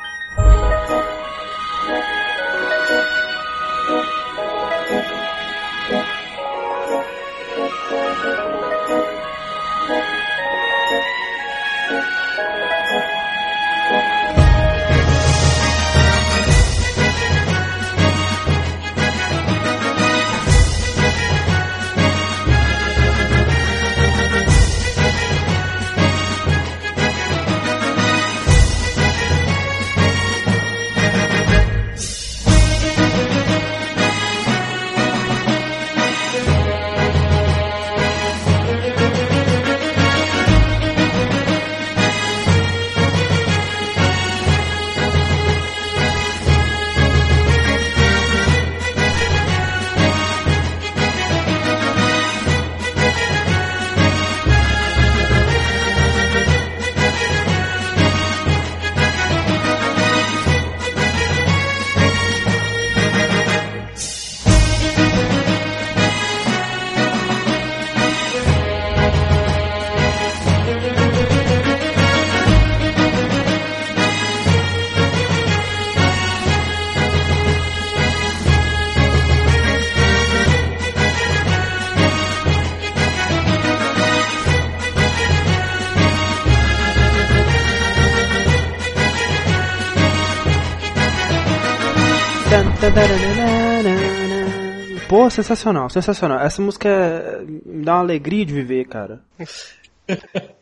[95.16, 96.40] Pô, sensacional, sensacional.
[96.40, 99.18] Essa música é- me dá uma alegria de viver, cara.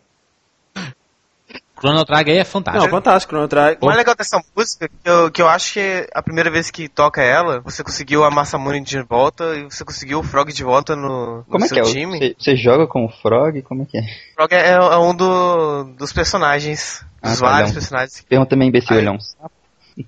[1.76, 2.84] Chrono Trigger aí é fantástico.
[2.84, 3.78] Não, fantástico, Chrono Trigger.
[3.80, 6.88] O mais legal dessa música, que eu, que eu acho que a primeira vez que
[6.88, 10.94] toca ela, você conseguiu a Massamune de volta e você conseguiu o Frog de volta
[10.94, 11.86] no, no Como é que seu é?
[11.90, 12.36] time.
[12.38, 13.60] Você, joga com o Frog?
[13.62, 14.02] Como é que é?
[14.02, 18.20] O Frog é, é um do- dos personagens, Ah, dos tá, vários é um- personagens.
[18.28, 19.50] Pergunta meio imbecil, ele é um sapo?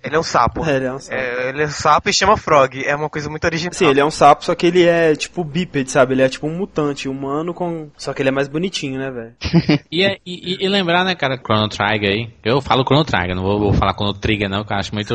[0.02, 0.64] Ele é um sapo.
[0.64, 1.14] É, ele é um sapo.
[1.16, 2.84] É, ele é um sapo e chama Frog.
[2.84, 3.72] É uma coisa muito original.
[3.72, 6.14] Sim, ele é um sapo, só que ele é tipo bípede, sabe?
[6.14, 7.88] Ele é tipo um mutante humano com.
[7.96, 9.34] Só que ele é mais bonitinho, né, velho?
[9.90, 12.30] E, é- e- e- e lembrar, né, cara, Chrono Trigger aí.
[12.44, 15.14] Eu falo Chrono Trigger, não vou, vou falar Chrono Trigger, não, que eu acho muito.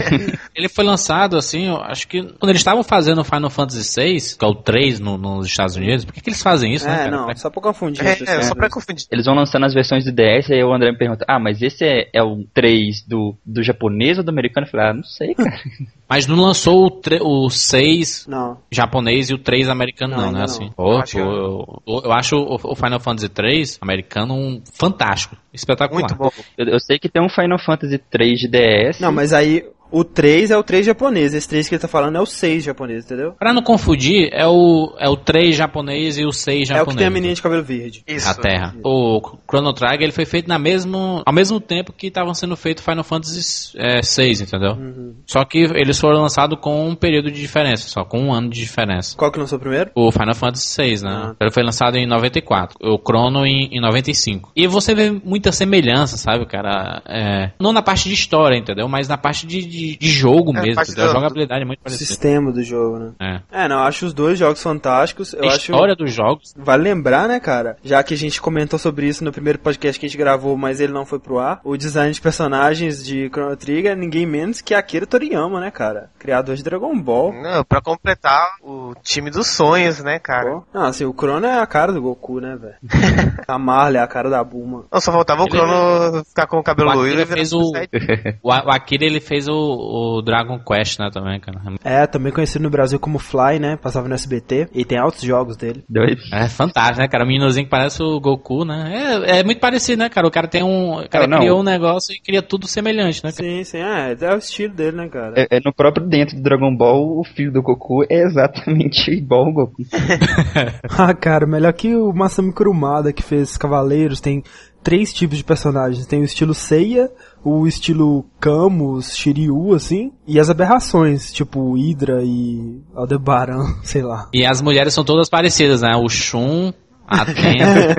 [0.54, 4.36] ele foi lançado, assim, eu acho que quando eles estavam fazendo o Final Fantasy VI,
[4.38, 6.94] que é o 3 no- nos Estados Unidos, por que, que eles fazem isso, né,
[6.94, 7.10] É, cara?
[7.10, 8.04] não, só pra confundir.
[8.06, 8.54] É, é, só né?
[8.56, 9.06] pra confundir.
[9.10, 11.84] Eles vão lançando as versões do DS, aí o André me pergunta, ah, mas esse
[11.84, 14.66] é, é o 3 do, do japonês ou do americano?
[14.66, 15.50] Eu falei, ah, não sei, cara.
[16.08, 18.58] Mas não lançou o, tre- o 6 Não.
[18.70, 20.44] japonês e o 3 americano, Não, não, né?
[20.44, 20.66] Assim.
[20.66, 20.70] não.
[20.70, 25.36] Pô, Acho pô, eu, eu- eu acho o, o Final Fantasy 3 americano um fantástico,
[25.56, 26.00] espetacular.
[26.00, 26.30] Muito bom.
[26.56, 29.00] Eu, eu sei que tem um Final Fantasy 3 de DS.
[29.00, 31.34] Não, mas aí o 3 é o 3 japonês.
[31.34, 33.32] Esse 3 que ele tá falando é o 6 japonês, entendeu?
[33.32, 36.80] Pra não confundir, é o, é o 3 japonês e o 6 japonês.
[36.80, 38.02] É o que tem a menina de cabelo verde.
[38.06, 38.28] Isso.
[38.28, 38.74] A Terra.
[38.84, 42.82] O Chrono Trigger ele foi feito na mesmo, ao mesmo tempo que estavam sendo feito
[42.82, 44.72] Final Fantasy é, 6, entendeu?
[44.72, 45.14] Uhum.
[45.26, 48.60] Só que eles foram lançados com um período de diferença, só com um ano de
[48.60, 49.16] diferença.
[49.16, 49.90] Qual que lançou primeiro?
[49.94, 51.10] O Final Fantasy VI, né?
[51.10, 51.36] Ah.
[51.40, 52.76] Ele foi lançado em 94.
[52.82, 54.52] O Chrono em, em 95.
[54.54, 57.02] E você vê muita muita semelhança, sabe, cara?
[57.06, 58.88] É, não na parte de história, entendeu?
[58.88, 60.80] Mas na parte de, de, de jogo É, mesmo?
[60.80, 62.06] A jogabilidade é muito O parecida.
[62.06, 63.12] sistema do jogo, né?
[63.52, 63.64] É.
[63.64, 65.32] É, não, eu acho os dois jogos fantásticos.
[65.32, 65.58] Eu a acho.
[65.58, 66.52] história dos jogos.
[66.56, 67.76] Vale lembrar, né, cara?
[67.84, 70.80] Já que a gente comentou sobre isso no primeiro podcast que a gente gravou, mas
[70.80, 71.60] ele não foi pro ar.
[71.62, 76.10] O design de personagens de Chrono Trigger é ninguém menos que Akira Toriyama, né, cara?
[76.18, 77.32] Criador de Dragon Ball.
[77.32, 80.50] Não, pra completar o time dos sonhos, né, cara?
[80.50, 80.64] Pô.
[80.74, 82.74] Não, assim, o Chrono é a cara do Goku, né, velho?
[83.46, 84.84] a Marley é a cara da Buma.
[84.90, 87.60] Não, só faltava o Ele- Crono ficar com o cabelo O loiro e fez o,
[88.42, 91.60] o, o Akira ele fez o, o Dragon Quest, né, também, cara.
[91.84, 93.76] É, também conhecido no Brasil como Fly, né?
[93.76, 94.68] Passava no SBT.
[94.74, 95.84] E tem altos jogos dele.
[95.88, 96.20] Doido.
[96.32, 97.24] É fantástico, né, cara?
[97.24, 99.22] O meninozinho que parece o Goku, né?
[99.26, 100.26] É, é muito parecido, né, cara?
[100.26, 101.00] O cara tem um.
[101.00, 101.38] O cara Não, não.
[101.38, 103.32] criou um negócio e cria tudo semelhante, né?
[103.32, 103.48] cara?
[103.48, 105.34] Sim, sim, é, é o estilo dele, né, cara?
[105.36, 109.46] É, é no próprio dentro do Dragon Ball, o filho do Goku é exatamente igual
[109.46, 109.82] ao Goku.
[110.98, 114.42] Ah, cara, melhor que o Masami Kurumada que fez Cavaleiros, tem
[114.86, 116.06] três tipos de personagens.
[116.06, 117.10] Tem o estilo Seiya,
[117.42, 124.28] o estilo Camus, Shiryu, assim, e as aberrações, tipo Hydra e Aldebaran, sei lá.
[124.32, 125.96] E as mulheres são todas parecidas, né?
[125.96, 126.72] O Shun,
[127.04, 127.96] a Atena.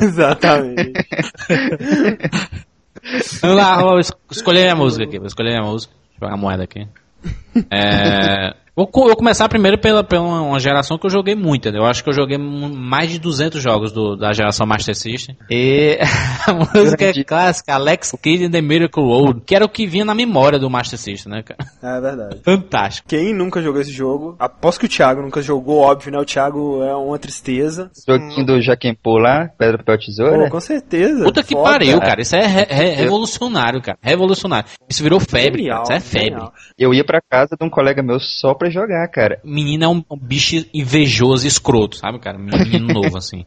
[0.00, 0.92] Exatamente.
[3.42, 5.18] Vamos lá, vou es- escolher a música aqui.
[5.18, 5.92] Vou escolher a música.
[5.92, 6.88] Deixa eu pegar a moeda aqui.
[7.70, 11.82] É, vou, co- vou começar primeiro pela, pela uma geração que eu joguei muito, entendeu?
[11.82, 15.36] Eu acho que eu joguei mais de 200 jogos do- da geração Master System.
[15.50, 15.98] E
[16.46, 20.04] a música é clássica, Alex Kidd in the Miracle World, que era o que vinha
[20.04, 21.58] na memória do Master System, né, cara?
[21.82, 22.40] É verdade.
[22.44, 23.08] Fantástico.
[23.08, 26.18] Quem nunca jogou esse jogo, aposto que o Thiago nunca jogou, óbvio, né?
[26.18, 27.90] O Thiago é uma tristeza.
[28.08, 30.50] Joguinho do Jaquempo lá, Pedra, Papel, Pô, Tesoura.
[30.50, 31.24] com certeza.
[31.24, 31.70] Puta que Foda.
[31.70, 32.20] pariu, cara.
[32.22, 33.98] Isso é re- re- revolucionário, cara.
[34.02, 34.68] Revolucionário.
[34.88, 35.98] Isso virou febre, Genial, cara.
[35.98, 36.30] Isso é febre.
[36.30, 36.52] genial.
[36.78, 39.40] Eu ia pra casa de um colega meu só pra jogar, cara.
[39.44, 42.38] menino é um, um bicho invejoso e escroto, sabe, cara?
[42.38, 43.44] Menino novo, assim.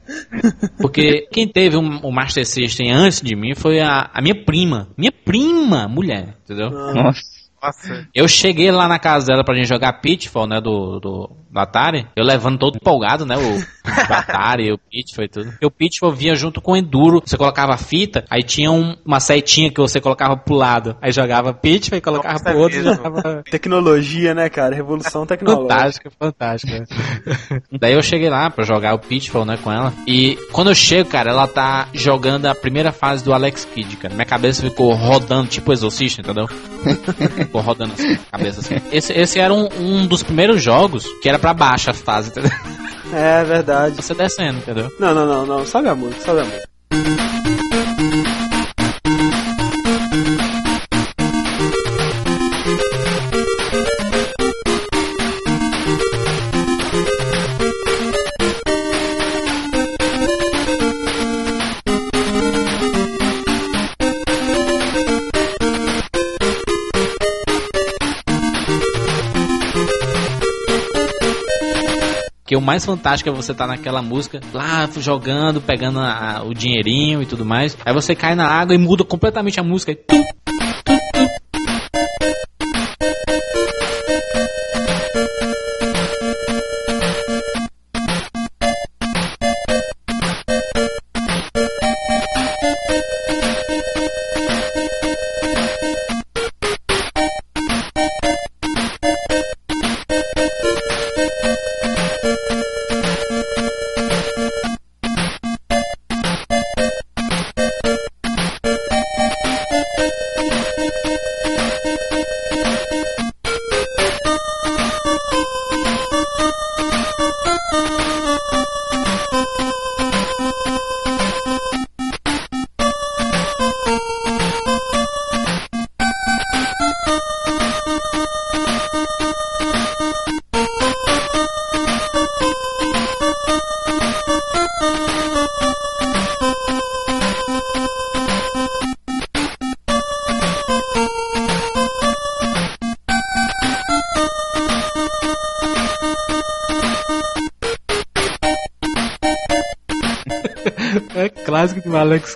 [0.80, 4.90] Porque quem teve um, o Master System antes de mim foi a, a minha prima.
[4.98, 6.70] Minha prima, mulher, entendeu?
[6.70, 7.41] Nossa.
[7.62, 8.08] Nossa.
[8.14, 12.08] Eu cheguei lá na casa dela pra gente jogar Pitfall, né, do, do, do Atari.
[12.16, 15.50] Eu levando todo empolgado, né, o, o Atari, o Pitfall e tudo.
[15.52, 17.22] Porque o Pitfall vinha junto com o Enduro.
[17.26, 20.96] Você colocava a fita, aí tinha um- uma setinha que você colocava pro lado.
[21.02, 22.96] Aí jogava Pitfall e colocava Nossa, pro outro e mesmo.
[23.04, 23.44] jogava...
[23.50, 24.76] Tecnologia, né, cara?
[24.76, 26.10] Revolução tecnológica.
[26.20, 26.74] Fantástico.
[26.74, 26.86] né?
[27.80, 29.94] Daí eu cheguei lá pra jogar o Pitfall, né, com ela.
[30.08, 34.14] E quando eu chego, cara, ela tá jogando a primeira fase do Alex Kidd, cara.
[34.14, 36.48] Minha cabeça ficou rodando, tipo exorcista, entendeu?
[37.52, 38.76] Ficou rodando assim, a cabeça assim.
[38.92, 42.52] Esse, esse era um, um dos primeiros jogos que era pra baixo a fase, entendeu?
[43.14, 43.98] É verdade.
[43.98, 44.90] Você descendo, entendeu?
[44.98, 45.66] Não, não, não, não.
[45.66, 47.31] Sabe a música, sabe a música.
[72.62, 77.26] O mais fantástico é você estar naquela música, lá jogando, pegando a- o dinheirinho e
[77.26, 77.76] tudo mais.
[77.84, 79.92] Aí você cai na água e muda completamente a música.
[79.92, 80.24] E tum,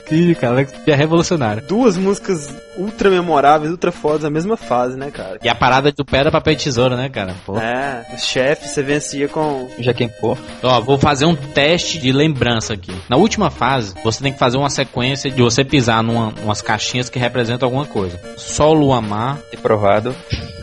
[0.06, 0.68] Kidd, cara.
[0.88, 1.64] É revolucionário.
[1.68, 5.40] Duas músicas ultra memoráveis, ultra fodas, na mesma fase, né, cara?
[5.44, 7.36] E a parada do pedra, papel e tesoura, né, cara?
[7.46, 7.58] Pô.
[7.58, 9.70] É, os chefes você vencia com.
[9.80, 10.38] Jaquempo.
[10.62, 12.94] Ó, vou fazer um teste de lembrança aqui.
[13.10, 17.10] Na última fase, você tem que fazer uma sequência de você pisar numa, umas caixinhas
[17.10, 18.20] que representam alguma coisa.
[18.38, 19.40] Sol, lua, mar.
[19.52, 20.16] Reprovado.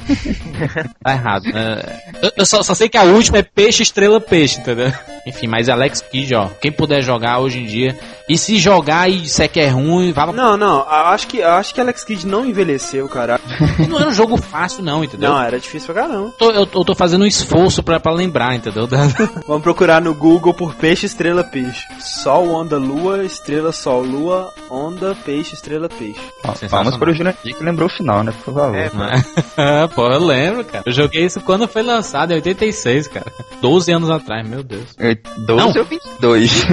[1.02, 1.80] Tá errado, né?
[2.22, 4.92] Eu, eu só, só sei que a última é peixe, estrela, peixe, entendeu?
[5.26, 7.96] Enfim, mas Alex Kidd, ó, quem puder jogar hoje em dia,
[8.28, 10.32] e se jogar e disser que é ruim, vá pra...
[10.32, 13.38] Não, não, acho que, acho que Alex Kidd não envelheceu, cara.
[13.88, 15.30] Não era um jogo fácil não, entendeu?
[15.30, 16.32] Não, era difícil pra caramba.
[16.38, 18.88] Tô- eu, eu tô fazendo um esforço pra, pra lembrar, entendeu?
[19.46, 21.84] Vamos procurar no Google por peixe, estrela, peixe.
[22.00, 26.20] Sol, onda, lua, estrela, sol, lua, onda, peixe, estrela, peixe.
[26.70, 28.32] Palmas para o Jurandir que lembrou o final, né?
[28.44, 28.74] Por favor.
[28.76, 28.88] É,
[29.94, 30.82] Pô, eu lembro, cara.
[30.86, 33.26] Eu joguei isso quando foi lançado, em 86, cara.
[33.60, 34.84] 12 anos atrás, meu Deus.
[35.12, 35.82] Eu- 12 Não.
[35.82, 36.64] ou 22?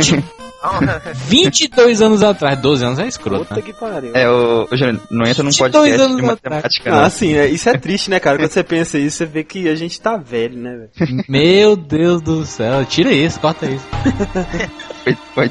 [1.27, 3.61] 22 anos atrás, 12 anos é escroto, Puta né?
[3.61, 4.11] que pariu.
[4.13, 7.09] é, o, o Jurandir, não entra num 22 podcast anos de matemática, Ah, não.
[7.09, 8.37] sim, é, isso é triste, né, cara?
[8.37, 11.23] Quando você pensa isso, você vê que a gente tá velho, né, velho?
[11.29, 13.85] Meu Deus do céu, tira isso, corta isso.
[15.33, 15.49] Foi-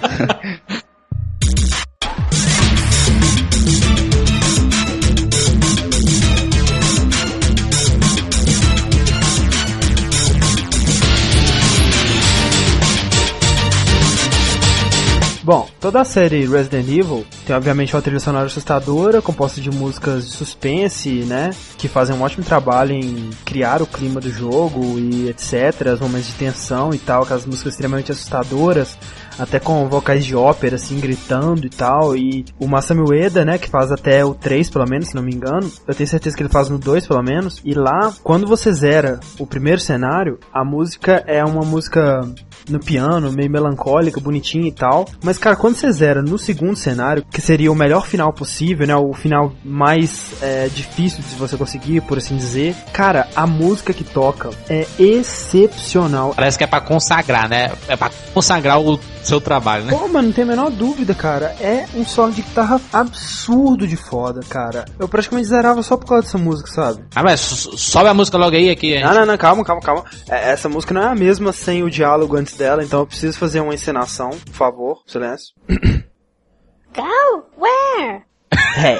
[15.48, 20.26] Bom, toda a série Resident Evil tem obviamente uma trilha sonora assustadora, composta de músicas
[20.26, 21.52] de suspense, né?
[21.78, 25.94] Que fazem um ótimo trabalho em criar o clima do jogo e etc.
[25.94, 28.98] Os momentos de tensão e tal, aquelas músicas extremamente assustadoras,
[29.38, 32.14] até com vocais de ópera, assim, gritando e tal.
[32.14, 33.56] E o Masami Ueda, né?
[33.56, 35.72] Que faz até o 3, pelo menos, se não me engano.
[35.86, 37.62] Eu tenho certeza que ele faz no 2, pelo menos.
[37.64, 42.20] E lá, quando você zera o primeiro cenário, a música é uma música
[42.68, 45.06] no piano, meio melancólica, bonitinha e tal.
[45.22, 48.96] Mas, cara, quando você zera no segundo cenário, que seria o melhor final possível, né?
[48.96, 52.74] O final mais é, difícil de você conseguir, por assim dizer.
[52.92, 56.32] Cara, a música que toca é excepcional.
[56.34, 57.72] Parece que é pra consagrar, né?
[57.88, 59.92] É pra consagrar o seu trabalho, né?
[59.92, 61.54] Pô, mano, não tem a menor dúvida, cara.
[61.60, 64.84] É um solo de guitarra absurdo de foda, cara.
[64.98, 67.02] Eu praticamente zerava só por causa dessa música, sabe?
[67.14, 68.96] Ah, mas so- sobe a música logo aí aqui.
[68.96, 70.04] a Não, não, não, calma, calma, calma.
[70.28, 73.38] É, essa música não é a mesma sem o diálogo antes dela, então eu preciso
[73.38, 75.02] fazer uma encenação, por favor.
[75.06, 75.54] Silêncio.
[76.94, 77.46] Go?
[77.56, 78.24] Where?
[78.78, 78.98] Hey,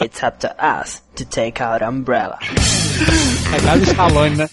[0.00, 2.38] it's up to us to take out Umbrella.
[2.42, 4.48] É Stallone, né?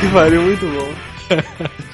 [0.00, 0.92] Que pariu, muito bom.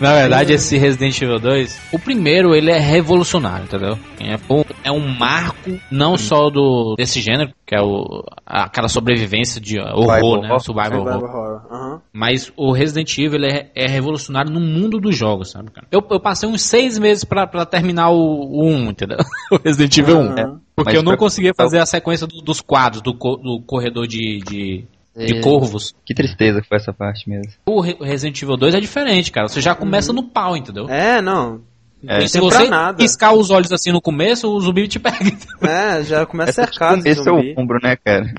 [0.00, 3.98] Na verdade, esse Resident Evil 2, o primeiro ele é revolucionário, entendeu?
[4.20, 4.36] É,
[4.84, 9.96] é um marco não só do desse gênero, que é o, aquela sobrevivência de horror,
[10.04, 10.48] Survival né?
[10.48, 10.60] horror.
[10.60, 11.12] Survival horror.
[11.20, 11.62] Survival horror.
[11.70, 12.00] Aham.
[12.12, 15.86] Mas o Resident Evil ele é, é revolucionário no mundo dos jogos, sabe, cara?
[15.90, 19.18] Eu, eu passei uns seis meses pra, pra terminar o, o 1, entendeu?
[19.50, 20.20] O Resident Evil 1.
[20.20, 20.60] Aham.
[20.74, 23.62] Porque Mas eu não pra- conseguia fazer a sequência do- dos quadros, do, co- do
[23.64, 24.84] corredor de, de,
[25.16, 25.40] de É.
[25.40, 25.94] corvos.
[26.04, 27.52] Que tristeza que foi essa parte mesmo.
[27.66, 29.48] O Re- o Resident Evil 2 é diferente, cara.
[29.48, 30.88] Você já começa no pau, entendeu?
[30.88, 31.62] É, não.
[32.08, 32.24] É.
[32.24, 32.96] E se você nada.
[32.98, 35.16] piscar os olhos assim no começo, o zumbi te pega.
[35.66, 38.32] É, já começa Essa cercado esse é o ombro, né, cara?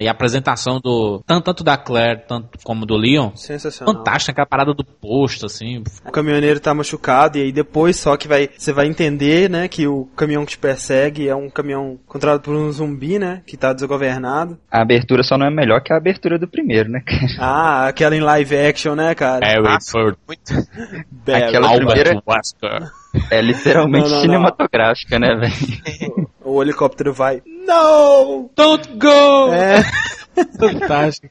[0.00, 1.22] E a apresentação do.
[1.26, 3.30] Tanto, tanto da Claire tanto como do Leon.
[3.36, 3.94] Sensacional.
[3.94, 5.82] Fantástica, aquela parada do posto, assim.
[6.04, 9.86] O caminhoneiro tá machucado e aí depois só que vai, você vai entender, né, que
[9.86, 13.72] o caminhão que te persegue é um caminhão controlado por um zumbi, né, que tá
[13.72, 14.58] desgovernado.
[14.70, 17.26] A abertura só não é melhor que a abertura do primeiro, né, cara?
[17.38, 19.44] Ah, aquela em live action, né, cara?
[19.46, 20.52] Harry Ford, Muito.
[21.24, 21.46] Bela.
[21.48, 22.87] aquela- primeira- Wesker.
[23.30, 24.20] É literalmente Não, não, não.
[24.22, 26.28] cinematográfica, né, velho?
[26.44, 27.42] O helicóptero vai.
[27.66, 28.50] Não!
[28.56, 29.52] Don't go!
[29.52, 29.82] É.
[30.58, 31.28] Fantástico.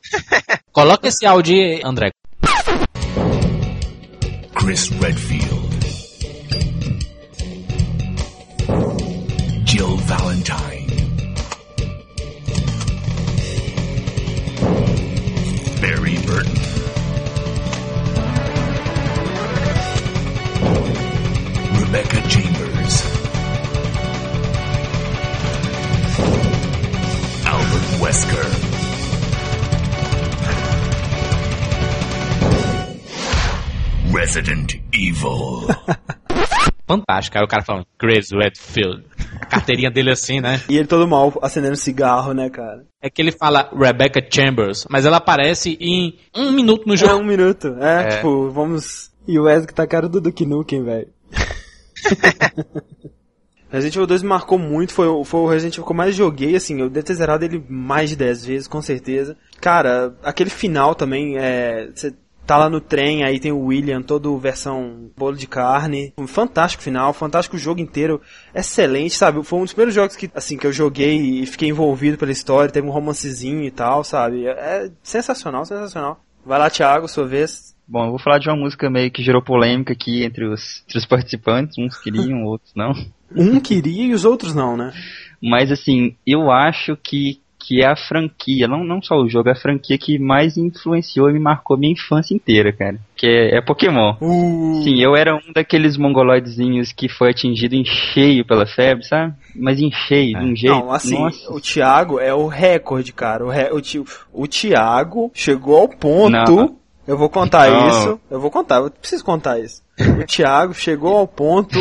[0.72, 2.12] Coloca esse áudio aí, André.
[4.55, 5.78] Chris Redfield,
[9.66, 10.87] Jill Valentine,
[28.08, 28.45] Wesker.
[34.14, 35.68] Resident Evil.
[36.88, 37.38] Fantástico.
[37.38, 39.03] Aí o cara falando, Chris Redfield.
[39.41, 40.62] A carteirinha dele assim, né?
[40.70, 42.86] E ele todo mal acendendo cigarro, né, cara?
[43.01, 47.16] É que ele fala Rebecca Chambers, mas ela aparece em um minuto no É jogo.
[47.22, 47.76] um minuto.
[47.82, 48.16] É, É.
[48.16, 49.12] tipo, vamos.
[49.28, 51.10] E o Wesley tá cara do Duke Nukem, velho.
[53.70, 56.55] Resident Evil 2 me marcou muito, foi, foi o Resident Evil que eu mais joguei,
[56.55, 59.38] assim, eu devo ter zerado ele mais de 10 vezes, com certeza.
[59.59, 61.89] Cara, aquele final também, é,
[62.47, 66.82] tá lá no trem, aí tem o William, todo versão bolo de carne, um fantástico
[66.82, 68.22] final, fantástico jogo inteiro,
[68.55, 69.43] excelente, sabe?
[69.43, 72.72] Foi um dos primeiros jogos que, assim, que eu joguei e fiquei envolvido pela história,
[72.72, 74.47] teve um romancezinho e tal, sabe?
[74.47, 76.22] É, é sensacional, sensacional.
[76.45, 77.76] Vai lá, Thiago, sua vez.
[77.86, 80.97] Bom, eu vou falar de uma música meio que gerou polêmica aqui entre os, entre
[80.97, 81.78] os participantes.
[81.78, 82.93] Uns queriam, outros não.
[83.36, 84.94] Um queria e os outros não, né?
[85.42, 89.52] Mas assim, eu acho que, que é a franquia, não, não só o jogo, é
[89.52, 92.98] a franquia que mais influenciou e me marcou minha infância inteira, cara.
[93.16, 94.16] Que é, é Pokémon.
[94.20, 99.34] Uh, Sim, eu era um daqueles mongoloidezinhos que foi atingido em cheio pela febre, sabe?
[99.56, 100.76] Mas em cheio, de um jeito.
[100.76, 101.54] Não, assim, Nossa.
[101.54, 103.46] o Thiago é o recorde, cara.
[103.46, 104.04] O, re- o, Ti-
[104.34, 106.32] o Thiago chegou ao ponto.
[106.32, 106.78] Não.
[107.08, 107.88] Eu vou contar Não.
[107.88, 108.20] isso.
[108.30, 109.82] Eu vou contar, eu preciso contar isso.
[110.20, 111.78] O Thiago chegou ao ponto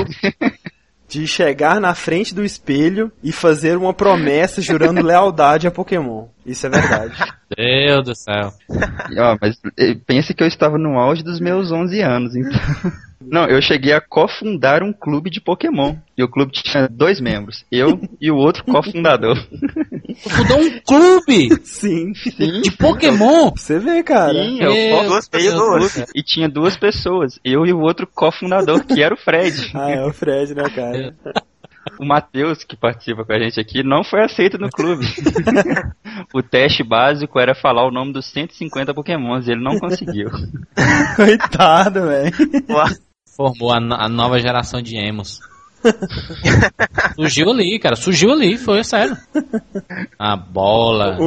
[1.09, 6.27] de chegar na frente do espelho e fazer uma promessa jurando lealdade a Pokémon.
[6.45, 7.15] Isso é verdade.
[7.57, 8.53] Deus do céu.
[9.19, 12.61] Ó, mas eh, pense que eu estava no auge dos meus 11 anos, então.
[13.31, 15.97] Não, eu cheguei a cofundar um clube de Pokémon.
[16.17, 19.37] E o clube tinha dois membros, eu e o outro cofundador.
[20.23, 22.15] Tu fundou um clube Sim.
[22.15, 23.51] Sim, de Pokémon.
[23.55, 24.33] Você vê, cara.
[24.33, 26.05] sim, eu cofundei o clube.
[26.15, 29.73] E tinha duas pessoas, eu e o outro cofundador, que era o Fred.
[29.77, 31.15] Ah, é o Fred, né, cara?
[32.01, 35.07] O Matheus, que participa com a gente aqui, não foi aceito no clube.
[36.35, 40.31] o teste básico era falar o nome dos 150 Pokémons, e ele não conseguiu.
[41.15, 42.33] Coitado, velho.
[43.37, 45.41] Formou a, a nova geração de emos.
[47.17, 47.95] surgiu ali, cara.
[47.97, 49.17] Surgiu ali, foi sério.
[50.19, 51.19] A bola.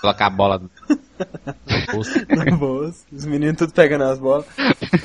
[0.00, 0.62] Colocar a bola
[2.46, 3.04] no bolso.
[3.12, 4.44] Os meninos tudo pegando as bolas.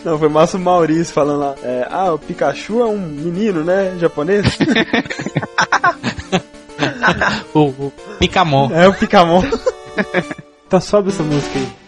[0.06, 1.56] Não, foi massa o Maurício falando lá.
[1.64, 3.98] é, ah, o Pikachu é um menino, né?
[4.00, 4.46] Japonês?
[7.54, 8.72] O, o Picamon.
[8.74, 9.44] é o Picamon.
[10.68, 11.81] tá, sobe essa música aí.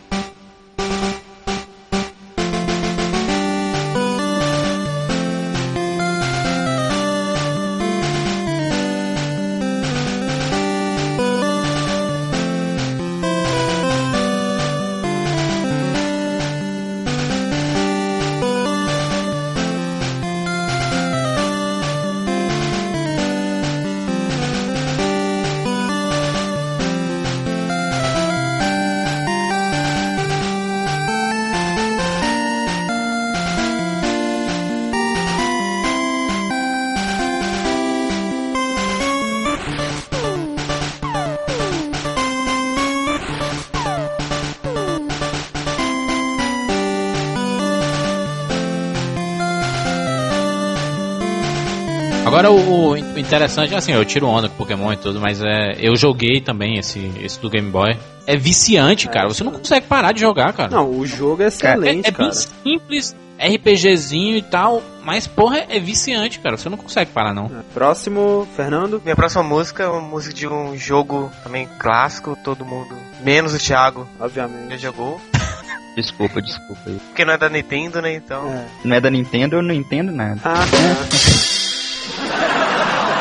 [53.35, 57.11] Interessante, assim, eu tiro onda com Pokémon e tudo, mas é, eu joguei também esse,
[57.21, 57.97] esse do Game Boy.
[58.25, 59.27] É viciante, cara.
[59.27, 60.69] Você não consegue parar de jogar, cara.
[60.69, 62.29] Não, o jogo é é, excelente, é cara.
[62.29, 66.55] bem simples, RPGzinho e tal, mas porra, é viciante, cara.
[66.55, 67.49] Você não consegue parar, não.
[67.73, 69.01] Próximo, Fernando.
[69.03, 73.57] Minha próxima música é uma música de um jogo também clássico, todo mundo, menos o
[73.57, 74.77] Thiago, já Obviamente.
[74.77, 75.19] jogou.
[75.95, 76.99] Desculpa, desculpa aí.
[77.07, 78.15] Porque não é da Nintendo, né?
[78.15, 78.47] Então.
[78.47, 78.65] É.
[78.83, 80.41] Não é da Nintendo, eu não entendo nada.
[80.43, 81.62] Ah, Ô,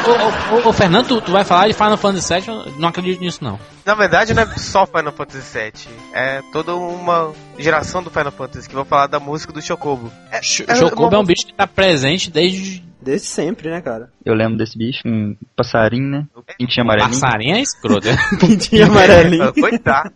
[0.07, 2.48] ô, ô, ô, Fernando, tu, tu vai falar de Final Fantasy VII?
[2.48, 3.59] Eu não acredito nisso, não.
[3.84, 5.94] Na verdade, não é só Final Fantasy VII.
[6.12, 10.11] É toda uma geração do Final Fantasy que vão falar da música do Chocobo.
[10.30, 14.11] É, é Chocobo uma- é um bicho que tá presente desde desde sempre, né, cara?
[14.24, 16.26] Eu lembro desse bicho, um passarinho, né?
[16.57, 17.20] Pintinho amarelinho.
[17.20, 18.07] passarinho é escroto.
[18.38, 19.53] Pintinho amarelinho.
[19.55, 20.12] Coitado.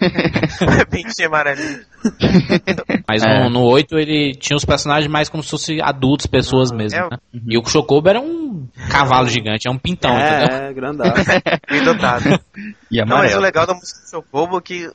[0.90, 1.80] Pintinho amarelinho.
[3.08, 3.44] Mas É.
[3.44, 7.10] no, no 8 ele tinha os personagens mais como se fossem adultos, pessoas mesmo, é.
[7.10, 7.18] né?
[7.48, 10.56] E o Chocobo era um cavalo gigante, é um pintão, entendeu?
[10.56, 11.24] É, grandaço.
[11.70, 12.40] Bem dotado.
[12.90, 13.40] E Não, mas o amarelo.
[13.42, 14.90] legal da música do Chocobo é que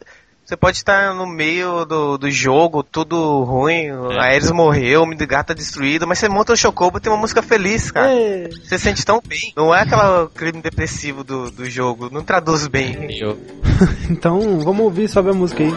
[0.46, 5.44] você pode estar no meio do, do jogo, tudo ruim, a Ares morreu, o Midgar
[5.44, 8.12] tá destruído, mas você monta o Chocobo e tem uma música feliz, cara.
[8.14, 8.50] É.
[8.64, 9.52] Você sente tão bem.
[9.58, 13.08] Não é aquela crime depressivo do, do jogo, não traduz bem.
[13.20, 13.38] Eu-
[14.10, 15.74] Então, vamos ouvir sobre a música aí.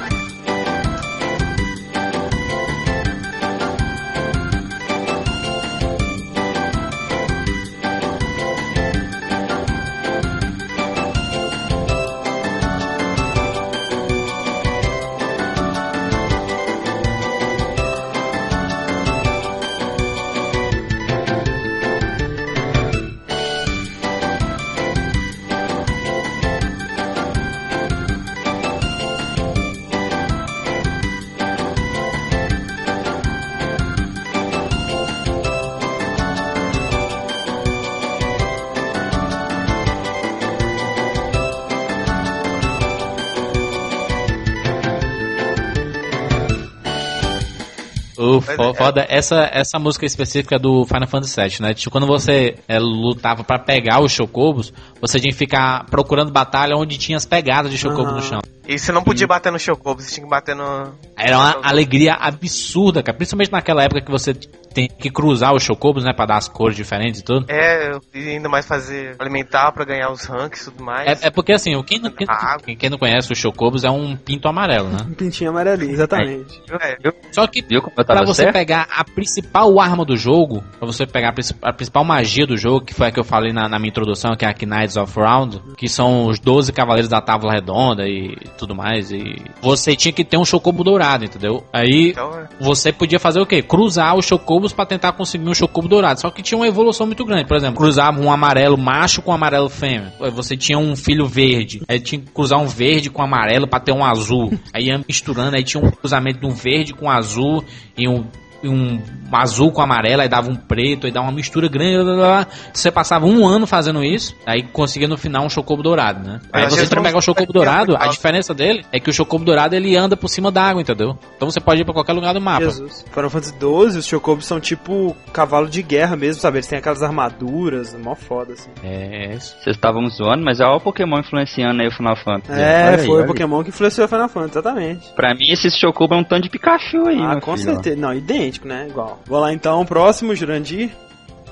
[49.19, 51.75] Essa, essa música específica do Final Fantasy VII, né?
[51.75, 56.77] Tipo, quando você é, lutava pra pegar os chocobos, você tinha que ficar procurando batalha
[56.77, 58.41] onde tinha as pegadas de chocobo no chão.
[58.69, 60.93] E você não podia bater no Chocobo, você tinha que bater no.
[61.17, 63.17] Era uma alegria absurda, cara.
[63.17, 64.35] Principalmente naquela época que você
[64.79, 66.13] tem que cruzar os chocobos, né?
[66.15, 67.47] Pra dar as cores diferentes e tudo.
[67.49, 71.23] É, e ainda mais fazer alimentar pra ganhar os ranks e tudo mais.
[71.23, 74.17] É, é porque assim, o- quem, não- quem, quem- não conhece os chocobos é um
[74.17, 74.99] pinto amarelo, né?
[75.09, 76.63] Um pintinho amarelinho, exatamente.
[76.81, 76.97] É,
[77.33, 78.53] Só que como eu pra você certo?
[78.53, 82.57] pegar a principal arma do jogo, pra você pegar a, princi- a principal magia do
[82.57, 84.97] jogo, que foi a que eu falei na, na minha introdução, que é a Knights
[84.97, 89.97] of Round, que são os 12 cavaleiros da Távola Redonda e tudo mais, e você
[89.97, 91.65] tinha que ter um chocobo dourado, entendeu?
[91.73, 92.49] Aí então, é.
[92.61, 93.63] você podia fazer o quê?
[93.63, 96.21] Cruzar os chocobos pra tentar conseguir um chocobo dourado.
[96.21, 97.47] Só que tinha uma evolução muito grande.
[97.47, 100.13] Por exemplo, cruzava um amarelo macho com um amarelo fêmea.
[100.33, 101.83] Você tinha um filho verde.
[101.89, 104.53] Aí tinha que cruzar um verde com amarelo pra ter um azul.
[104.73, 107.65] Aí ia misturando, aí tinha um cruzamento de um verde com azul
[107.97, 108.25] e um
[108.65, 109.01] um
[109.33, 112.03] azul com amarelo, aí dava um preto, aí dava uma mistura grande.
[112.03, 112.47] Blá, blá, blá.
[112.73, 116.41] Você passava um ano fazendo isso, aí conseguia no final um chocobo dourado, né?
[116.53, 119.13] Aí Mas você pra pegar o chocobo é dourado, a diferença dele é que o
[119.13, 121.19] chocobo dourado ele anda por cima da água, entendeu?
[121.37, 122.65] Então você pode ir pra qualquer lugar do mapa.
[122.65, 123.05] Jesus.
[123.13, 126.59] Final Fantasy XII, os Chocobos são tipo cavalo de guerra mesmo, sabe?
[126.59, 128.71] Eles têm aquelas armaduras, mó foda, assim.
[128.83, 129.57] É isso.
[129.63, 132.61] Vocês estavam zoando, mas olha o Pokémon influenciando aí o Final Fantasy.
[132.61, 133.27] É, aí, foi o.
[133.27, 135.13] Pokémon que influenciou o Final Fantasy, exatamente.
[135.15, 137.97] Pra mim, esse Chocobo é um tanto de Pikachu aí, ah, com filho, certeza.
[137.97, 138.87] Não, idêntico, né?
[138.89, 139.21] Igual.
[139.27, 140.91] Vou lá então, próximo, Jurandir.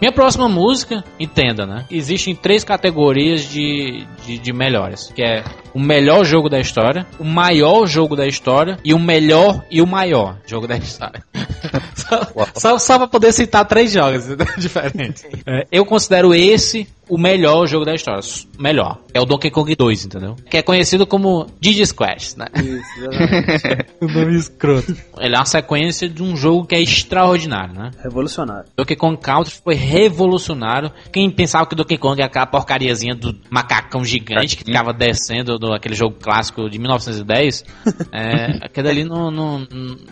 [0.01, 1.87] Minha próxima música, entenda, né?
[1.91, 5.43] Existem três categorias de, de, de melhores, que é
[5.73, 9.87] o melhor jogo da história, o maior jogo da história e o melhor e o
[9.87, 11.25] maior jogo da história.
[11.97, 15.25] só, só, só pra poder citar três jogos né, diferentes.
[15.49, 18.21] É, eu considero esse o melhor jogo da história.
[18.59, 18.99] Melhor.
[19.15, 20.37] É o Donkey Kong 2, entendeu?
[20.51, 22.47] Que é conhecido como Digi Squash, né?
[22.57, 23.87] Isso, exatamente.
[24.01, 24.97] o nome escroto.
[25.19, 27.91] Ele é uma sequência de um jogo que é extraordinário, né?
[28.03, 28.69] Revolucionário.
[28.77, 30.91] Donkey Kong Country foi revolucionário.
[31.13, 35.73] Quem pensava que Donkey Kong era aquela porcariazinha do macacão gigante que ficava descendo do
[35.73, 37.65] aquele jogo clássico de 1910,
[38.13, 39.67] é, aquele ali não, não,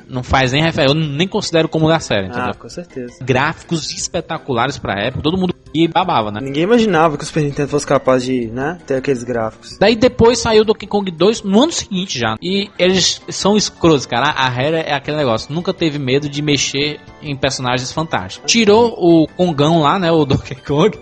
[0.09, 0.95] não faz nem referência.
[0.95, 2.51] Eu nem considero como da série, entendeu?
[2.51, 3.23] Ah, com certeza.
[3.23, 6.41] Gráficos espetaculares pra época, todo mundo e babava, né?
[6.41, 9.77] Ninguém imaginava que o Super Nintendo fosse capaz de, né, ter aqueles gráficos.
[9.79, 12.37] Daí depois saiu o Donkey Kong 2 no ano seguinte já.
[12.41, 14.27] E eles são escrotos, cara.
[14.27, 15.53] A Rare é aquele negócio.
[15.53, 18.51] Nunca teve medo de mexer em personagens fantásticos.
[18.51, 20.13] Tirou o Kongão lá, né?
[20.13, 20.97] O Donkey Kong.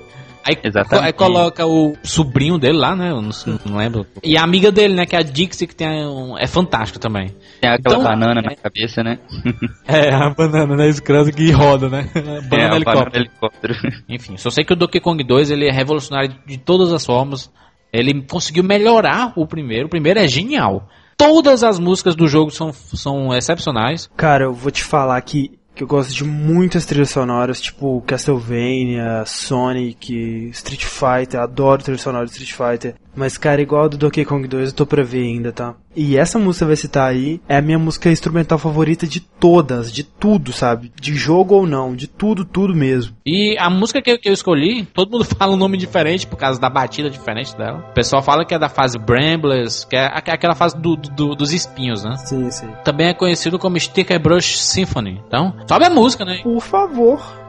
[0.45, 1.07] Aí, Exatamente.
[1.07, 3.11] aí coloca o sobrinho dele lá, né?
[3.11, 3.31] Eu não,
[3.65, 4.07] não lembro.
[4.23, 5.07] E a amiga dele, né?
[5.07, 7.29] Que é a Dixie, que tem um, é fantástica também.
[7.61, 9.19] Tem aquela Então- banana na cabeça, né?
[9.87, 10.89] É, a banana, né?
[10.89, 12.09] Escrota que roda, né?
[12.15, 12.19] é,
[12.67, 13.75] a banana helicóptero.
[14.09, 17.51] Enfim, só sei que o Donkey Kong 2 ele é revolucionário de todas as formas.
[17.93, 19.87] Ele conseguiu melhorar o primeiro.
[19.87, 20.89] O primeiro é genial.
[21.17, 24.09] Todas as músicas do jogo são, são excepcionais.
[24.17, 29.25] Cara, eu vou te falar que, que eu gosto de muitas trilhas sonoras, tipo Castlevania,
[29.27, 32.95] Sonic, Street Fighter, adoro trilha de Street Fighter.
[33.15, 35.75] Mas, cara, igual a do Donkey Kong 2, eu tô pra ver ainda, tá?
[35.95, 40.03] E essa música vai citar aí é a minha música instrumental favorita de todas, de
[40.03, 40.91] tudo, sabe?
[40.99, 43.15] De jogo ou não, de tudo, tudo mesmo.
[43.27, 46.71] E a música que, eu escolhi, todo mundo fala um nome diferente por causa da
[46.71, 47.85] batida diferente dela.
[47.91, 51.35] O pessoal fala que é da fase Bramblers, que é aqu- aquela fase do- do-
[51.35, 52.17] dos espinhos, né?
[52.17, 52.69] Sim, sim.
[52.85, 55.21] Também é conhecido como Sticker Brush Symphony.
[55.27, 56.41] Então, sobe a música, né?
[56.43, 57.42] Por favor.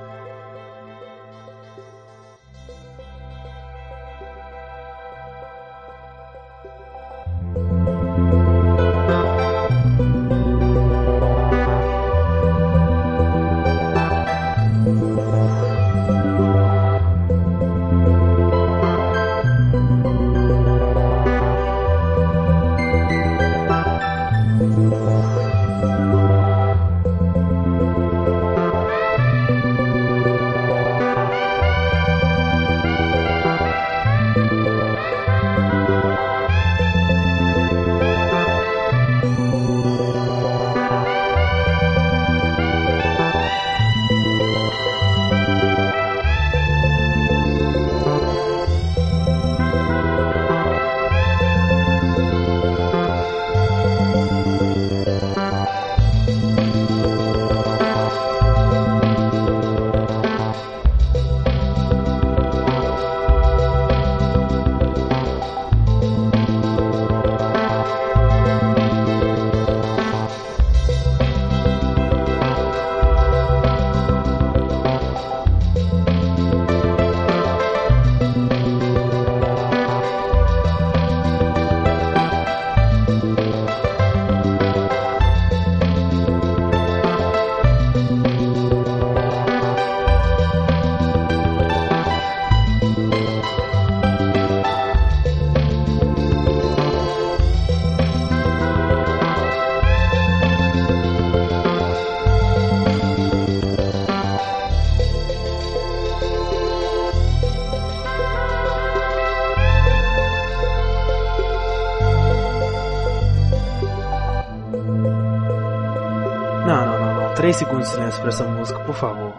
[117.53, 119.33] 3 segundos de silêncio para essa música, por favor.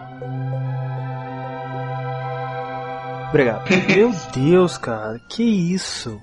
[3.28, 3.68] Obrigado.
[3.92, 6.20] Meu Deus, cara, que isso?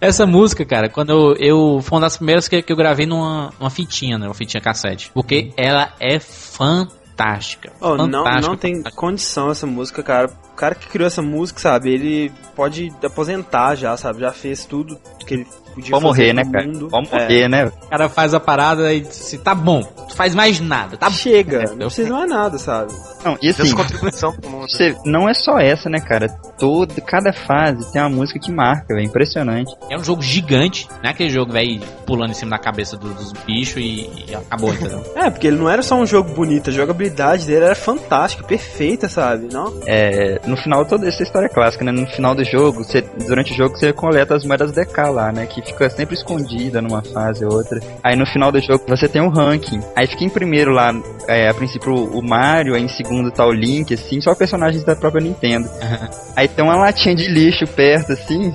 [0.00, 1.82] Essa música, cara, quando eu, eu.
[1.82, 4.26] Foi uma das primeiras que, que eu gravei numa, numa fitinha, né?
[4.26, 5.10] Uma fitinha cassete.
[5.12, 5.52] Porque uhum.
[5.56, 7.72] ela é fantástica.
[7.80, 8.56] Oh, fantástica, não, não fantástica.
[8.56, 10.28] tem condição essa música, cara.
[10.28, 11.90] O cara que criou essa música, sabe?
[11.90, 14.20] Ele pode aposentar já, sabe?
[14.20, 15.46] Já fez tudo que ele
[15.76, 16.66] podia fazer morrer, né, cara?
[16.66, 16.88] mundo.
[16.88, 17.18] Pode É.
[17.22, 17.64] morrer, né?
[17.66, 21.08] O cara faz a parada e diz assim, tá bom, tu faz mais nada, tá
[21.08, 21.16] bom.
[21.16, 21.76] Chega, Entendeu?
[21.78, 22.92] não precisa mais nada, sabe?
[23.24, 24.66] Não, e assim, contribuição pro mundo.
[24.70, 26.28] você, não é só essa, né, cara?
[26.58, 29.72] Todo, cada fase tem uma música que marca, é impressionante.
[29.90, 33.12] É um jogo gigante, não é aquele jogo, velho, pulando em cima da cabeça do-
[33.14, 35.04] dos bichos e, e acabou, entendeu?
[35.16, 39.08] É, porque ele não era só um jogo bonito, a jogabilidade dele era fantástica, perfeita,
[39.08, 39.48] sabe?
[39.52, 39.72] Não?
[39.86, 41.90] É, no final, toda essa história é clássica, né?
[41.90, 45.46] No final do jogo, você, durante o jogo, você coleta as moedas DK lá, né?
[45.46, 47.80] Que fica sempre escondida numa fase ou outra.
[48.02, 49.80] Aí no final do jogo, você tem um ranking.
[49.94, 50.94] Aí fica em primeiro lá,
[51.28, 54.96] é, a princípio, o Mario, aí em segundo tá o Link, assim, só personagens da
[54.96, 55.68] própria Nintendo.
[56.36, 58.54] Aí tem uma latinha de lixo perto, assim,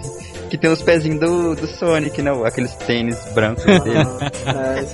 [0.52, 2.32] que tem os pezinhos do, do Sonic, né?
[2.46, 4.06] Aqueles tênis brancos dele.
[4.46, 4.94] É, isso.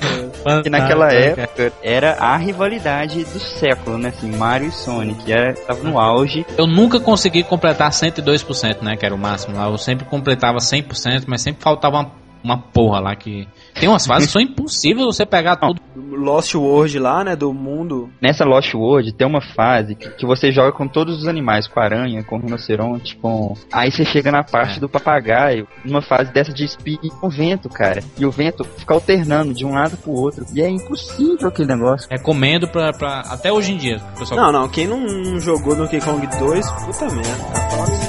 [0.63, 4.09] Que naquela época era a rivalidade do século, né?
[4.09, 5.31] Assim, Mario e Sonic.
[5.31, 6.45] Era, tava no auge.
[6.57, 8.95] Eu nunca consegui completar 102%, né?
[8.95, 9.67] Que era o máximo lá.
[9.67, 12.11] Eu sempre completava 100%, mas sempre faltava uma,
[12.43, 13.47] uma porra lá que.
[13.80, 15.80] Tem umas fases que são impossíveis você pegar tudo.
[15.95, 18.09] Lost World lá, né, do mundo.
[18.21, 21.80] Nessa Lost World tem uma fase que, que você joga com todos os animais, com
[21.80, 23.55] aranha, com rinoceronte, com.
[23.71, 24.80] Aí você chega na parte É.
[24.80, 28.01] do papagaio, numa fase dessa de speed com vento, cara.
[28.17, 30.45] E o vento fica alternando de um lado pro outro.
[30.53, 32.07] E é impossível aquele negócio.
[32.09, 33.19] Recomendo pra, pra.
[33.30, 33.99] Até hoje em dia.
[34.17, 38.06] Pessoal, Não, não, quem não, jogou Donkey Kong 2, puta merda, cara,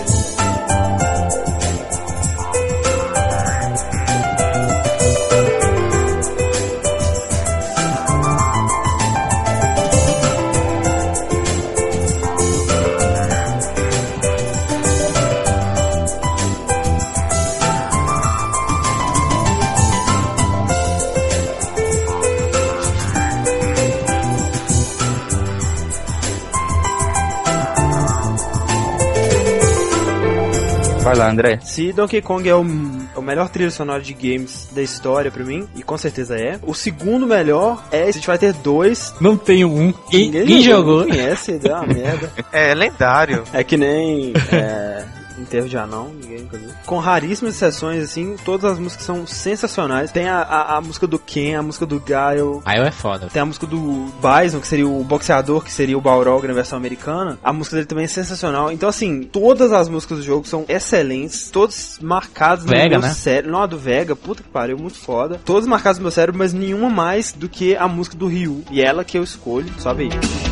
[31.08, 31.58] Vai lá, André.
[31.62, 35.66] Se Donkey Kong é o, o melhor trilho sonoro de games da história pra mim,
[35.74, 39.14] e com certeza é, o segundo melhor é Street Fighter 2.
[39.18, 39.90] Não tenho um.
[40.10, 41.04] Quem, quem jogou?
[41.04, 42.30] Ninguém conhece, deu uma merda.
[42.52, 43.44] É lendário.
[43.52, 45.04] É que nem é,
[45.40, 46.70] enterro de anão, ninguém viu.
[46.86, 50.10] Com raríssimas exceções, assim, todas as músicas são sensacionais.
[50.12, 53.28] Tem a, a, a música do Ken, a música do Gaio, Aí é foda.
[53.32, 56.76] tem a música do Bison, que seria o boxeador, que seria o Balrog na versão
[56.76, 57.38] americana.
[57.42, 58.70] A música dele também é sensacional.
[58.72, 63.14] Então, assim, todas as músicas do jogo são excelentes, todas marcadas no Vega, meu né?
[63.14, 63.52] cérebro.
[63.52, 65.40] Não, a do Vega, puta que pariu, muito foda.
[65.44, 68.64] Todas marcadas no meu cérebro, mas nenhuma mais do que a música do Ryu.
[68.70, 70.47] E ela que eu escolho, sobe aí.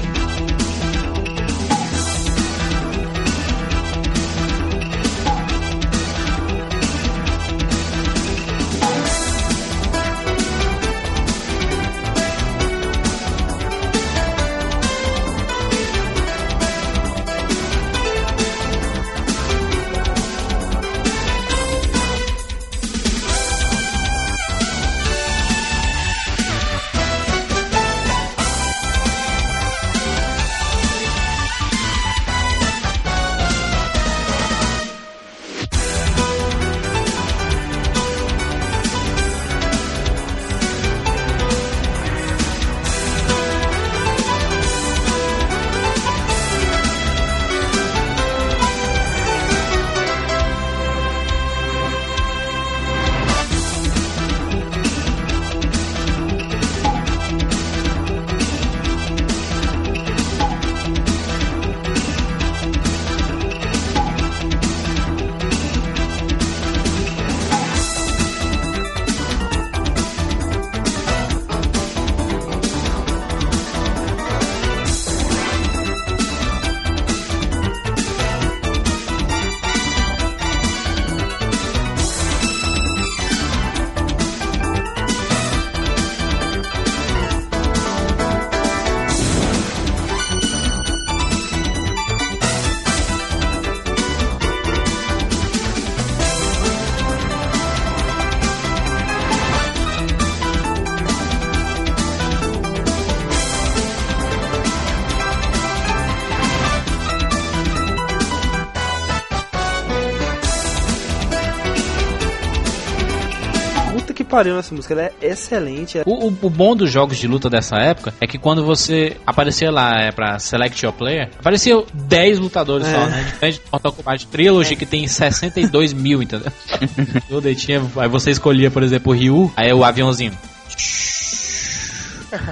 [114.37, 115.99] Pariu essa música, ela é excelente.
[116.05, 119.70] O, o- o bom dos jogos de luta dessa época é que quando você aparecia
[119.70, 123.07] lá é, pra Select Your Player, aparecia 10 lutadores só, É.
[123.07, 123.22] né?
[123.32, 126.53] Diferente do Mortal Kombat Trilogy, que tem 62 mil, entendeu?
[127.28, 127.82] Tudo aí tinha.
[127.97, 130.32] Aí você escolhia, por exemplo, o Ryu, aí o aviãozinho.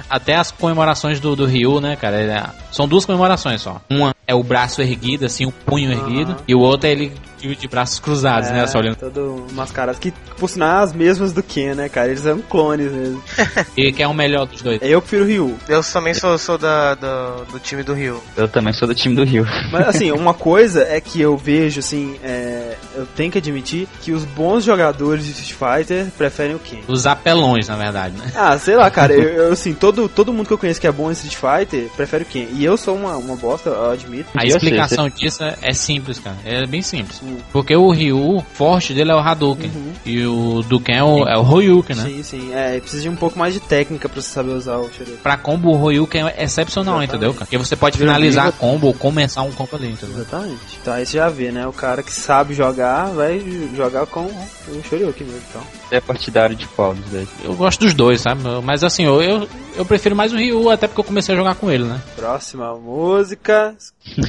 [0.09, 2.19] Até as comemorações do, do Ryu, né, cara?
[2.21, 3.79] ele é- são duas comemorações só.
[3.89, 7.11] Uma é o braço erguido, assim, o punho erguido, e o outro é ele
[7.47, 8.65] de, de braços cruzados, né?
[8.67, 8.93] Só olhando.
[8.95, 9.97] É, todo mascarado.
[9.99, 12.07] Que, por sinal, é as mesmas do Ken, né, cara?
[12.07, 13.23] Eles são clones mesmo.
[13.77, 14.79] E quem é o melhor dos dois?
[14.81, 15.55] Eu prefiro o Ryu.
[15.67, 18.21] Eu também sou, sou da, da- do time do Rio.
[18.37, 19.45] Eu também sou do time do Rio.
[19.71, 24.11] Mas assim, uma coisa é que eu vejo, assim, é, eu tenho que admitir que
[24.11, 26.79] os bons jogadores de Street Fighter preferem o Ken.
[26.87, 28.31] Os apelões, na verdade, né?
[28.35, 30.91] Ah, sei lá, cara, eu, eu, assim, todo, todo mundo que eu conheço que é
[30.91, 32.47] bom em Street Fighter prefere o Ken.
[32.53, 34.29] E eu sou uma, uma bosta, eu admito.
[34.35, 36.37] A explicação disso é, é simples, cara.
[36.45, 37.21] É bem simples.
[37.51, 39.71] Porque o Ryu, forte dele é o Hadouken.
[40.05, 42.03] E o do Ken é o, é o Horyuken, né?
[42.03, 44.91] Sim, sim, é, precisa de um pouco mais de técnica pra você saber usar o
[44.91, 45.17] Shuriken.
[45.23, 47.09] Pra combo, o Horyuken é excepcional, Exatamente.
[47.09, 47.45] entendeu, cara?
[47.45, 50.17] Porque você pode finalizar a combo ou começar um combo ali, entendeu?
[50.17, 50.77] Exatamente.
[50.81, 51.67] Então aí você já vê, né?
[51.67, 53.41] O cara que sabe jogar vai
[53.75, 55.61] jogar com o Shoryuken mesmo, então.
[55.91, 57.29] É partidário de qual dos dois?
[57.43, 58.41] Eu gosto dos dois, sabe?
[58.63, 61.55] Mas assim, eu, eu, eu prefiro mais o Ryu, até porque eu comecei a jogar
[61.55, 62.01] com ele, né?
[62.15, 63.75] Próxima música.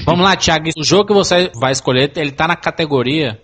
[0.05, 0.71] Vamos lá, Thiago.
[0.77, 2.86] O jogo que você vai escolher, ele tá na categoria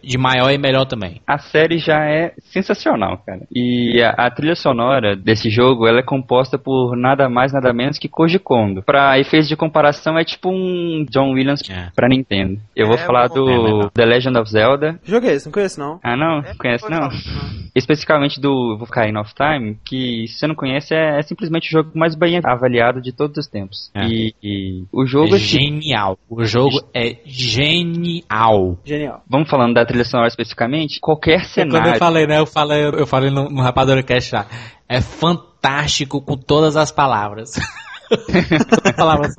[0.03, 1.21] de maior e melhor também.
[1.27, 3.41] A série já é sensacional, cara.
[3.55, 7.99] E a, a trilha sonora desse jogo, ela é composta por nada mais, nada menos
[7.99, 8.83] que Koji Kondo.
[8.83, 11.89] Pra efeitos de comparação, é tipo um John Williams É.
[11.95, 12.59] pra Nintendo.
[12.77, 13.91] Eu vou É, falar eu vou- é do legal.
[13.91, 15.01] The Legend of Zelda.
[15.05, 15.99] Joguei esse, não conheço não.
[16.03, 16.39] Ah, não?
[16.39, 16.99] É, Conhece não?
[16.99, 17.13] falar.
[17.75, 21.91] Especificamente do Ocarina of Time, que se você não conhece, é, é simplesmente o jogo
[21.99, 23.91] mais bem avaliado de todos os tempos.
[23.95, 24.05] É.
[24.07, 26.19] E, e o jogo, É genial.
[26.29, 28.79] O jogo é genial.
[28.85, 29.23] Genial.
[29.33, 31.95] Vamos falando da trilha sonora especificamente, qualquer Quando cenário...
[31.95, 32.39] eu falei, né?
[32.39, 34.47] Eu falei, eu falei no, no Rapadura Cast lá.
[34.87, 37.53] É fantástico com todas as palavras.
[38.95, 39.35] palavras.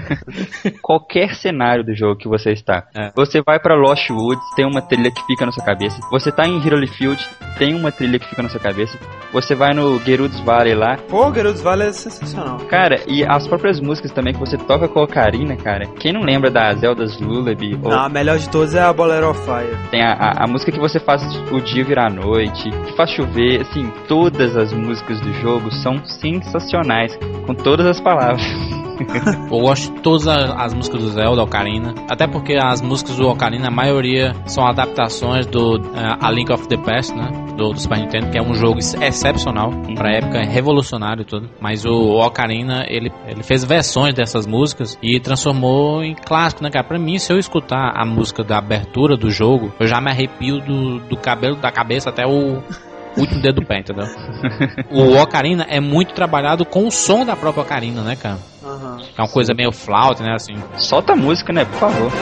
[0.82, 2.86] qualquer cenário do jogo que você está.
[2.94, 3.10] É.
[3.14, 5.98] Você vai pra Lost Woods, tem uma trilha que fica na sua cabeça.
[6.10, 7.22] Você tá em Hyrule Field,
[7.58, 8.98] tem uma trilha que fica na sua cabeça.
[9.32, 10.96] Você vai no Gerudos Valley lá.
[11.08, 12.58] Pô, Gerudos Vale é sensacional.
[12.68, 15.86] Cara, e as próprias músicas também que você toca com a Ocarina, cara.
[15.98, 17.78] Quem não lembra da Zelda's Lullaby?
[17.82, 19.76] Ou Não, a melhor de todas é a Bolero of Fire.
[19.90, 23.62] tem a, a, a música que você faz o dia virar noite, que faz chover,
[23.62, 28.42] assim, todas as músicas do jogo são sensacionais, com todas as palavras.
[29.50, 31.94] Eu gosto de todas as, as músicas do Zelda, Ocarina.
[32.10, 36.66] Até porque as músicas do Ocarina, a maioria são adaptações do eh, A Link of
[36.68, 37.28] the Past, né?
[37.56, 39.70] Do, do Super Nintendo, que é um jogo ex- excepcional.
[39.94, 41.48] Pra época, é revolucionário e tudo.
[41.60, 46.70] Mas o, o Ocarina, ele, ele fez versões dessas músicas e transformou em clássico, né,
[46.70, 46.84] cara?
[46.84, 50.60] Pra mim, se eu escutar a música da abertura do jogo, eu já me arrepio
[50.60, 52.62] do, do cabelo da cabeça até o
[53.16, 54.04] último dedo do pé, entendeu?
[54.90, 58.38] o Ocarina é muito trabalhado com o som da própria Ocarina, né, cara?
[59.16, 60.54] É uma coisa meio flauta, né, assim.
[60.76, 61.64] Solta a música, né?
[61.64, 62.12] Por favor.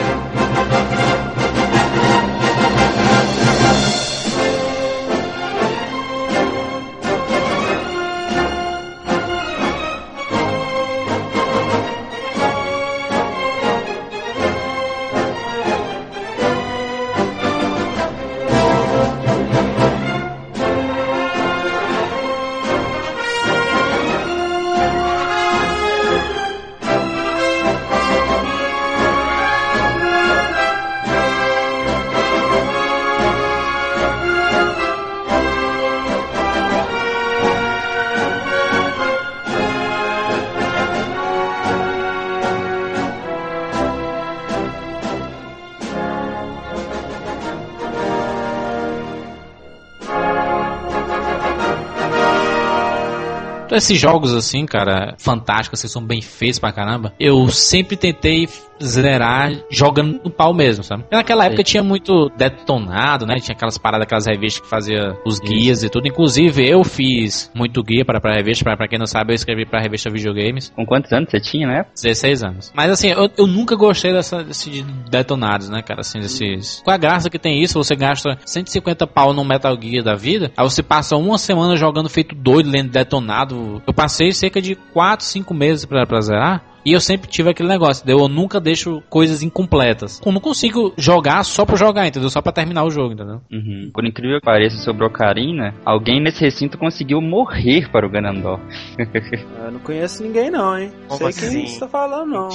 [53.75, 57.13] Esses jogos assim, cara, fantásticos, assim, são bem feitos pra caramba.
[57.19, 58.47] Eu sempre tentei
[58.83, 61.03] zerar jogando no pau mesmo, sabe?
[61.03, 63.35] Porque naquela época tinha muito detonado, né?
[63.35, 66.07] Tinha aquelas paradas, aquelas revistas que fazia os guias e tudo.
[66.07, 68.63] Inclusive, eu fiz muito guia para pra revista.
[68.63, 70.71] Pra, pra quem não sabe, eu escrevi pra revista Videogames.
[70.75, 71.85] Com quantos anos você tinha, né?
[71.93, 72.71] 16 anos.
[72.75, 76.01] Mas assim, eu, eu nunca gostei dessa, desse de detonados, né, cara?
[76.01, 76.81] Assim, desses.
[76.83, 77.81] Qual a graça que tem isso?
[77.81, 82.09] Você gasta 150 pau no Metal Gear da vida, aí você passa uma semana jogando
[82.09, 83.81] feito doido, lendo detonado.
[83.85, 86.74] Eu passei cerca de 4, 5 meses pra, pra zerar.
[86.85, 88.23] E eu sempre tive aquele negócio, entendeu?
[88.23, 90.21] Eu nunca deixo coisas incompletas.
[90.23, 92.29] Eu não consigo jogar só pra jogar, entendeu?
[92.29, 93.41] Só pra terminar o jogo, entendeu?
[93.51, 93.89] Uhum.
[93.91, 98.61] Por incrível que pareça sobre Ocarina, alguém nesse recinto conseguiu morrer para o Ganondorf.
[99.65, 100.91] Eu não conheço ninguém não, hein?
[101.07, 101.57] Como Sei assim?
[101.61, 102.49] quem você tá falando, não.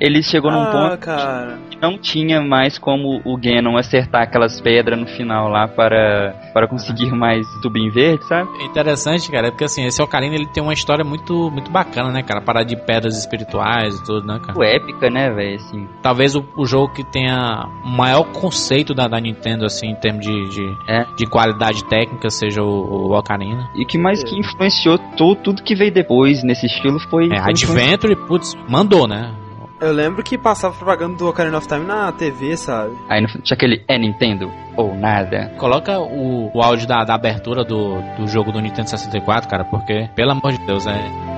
[0.00, 1.58] Ele chegou num ah, ponto cara.
[1.70, 6.66] que não tinha mais como o Ganon acertar aquelas pedras no final lá para, para
[6.66, 8.50] conseguir mais tubinho verde, sabe?
[8.64, 12.22] Interessante, cara, é porque assim, esse Ocarina ele tem uma história muito, muito bacana, né,
[12.24, 12.40] cara?
[12.40, 14.58] Parada de pedras espirituais e tudo, né, cara?
[14.58, 15.56] Muito épica, né, velho?
[15.56, 19.94] Assim, Talvez o, o jogo que tenha o maior conceito da, da Nintendo, assim, em
[19.96, 21.04] termos de, de, É.
[21.16, 22.66] de qualidade técnica, seja o,
[23.10, 23.68] o Ocarina.
[23.74, 27.28] e o que mais que influenciou to- tudo que veio depois nesse estilo foi.
[27.32, 29.32] É, Adventure, putz, mandou, né?
[29.78, 32.92] Eu lembro que passava propaganda do Ocarina of Time na TV, sabe?
[33.10, 35.52] Aí no, tinha aquele é Nintendo ou nada.
[35.58, 40.08] Coloca o, o áudio da, da abertura do, do jogo do Nintendo 64, cara, porque,
[40.16, 41.35] pelo amor de Deus, é.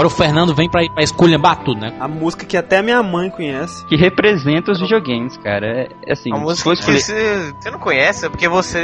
[0.00, 1.94] Agora o Fernando vem pra, pra esculhambar tudo, né?
[2.00, 3.84] A música que até minha mãe conhece.
[3.84, 5.66] Que representa os videogames, cara.
[5.66, 8.80] É, é assim, A música que escolher- você, você não conhece é porque você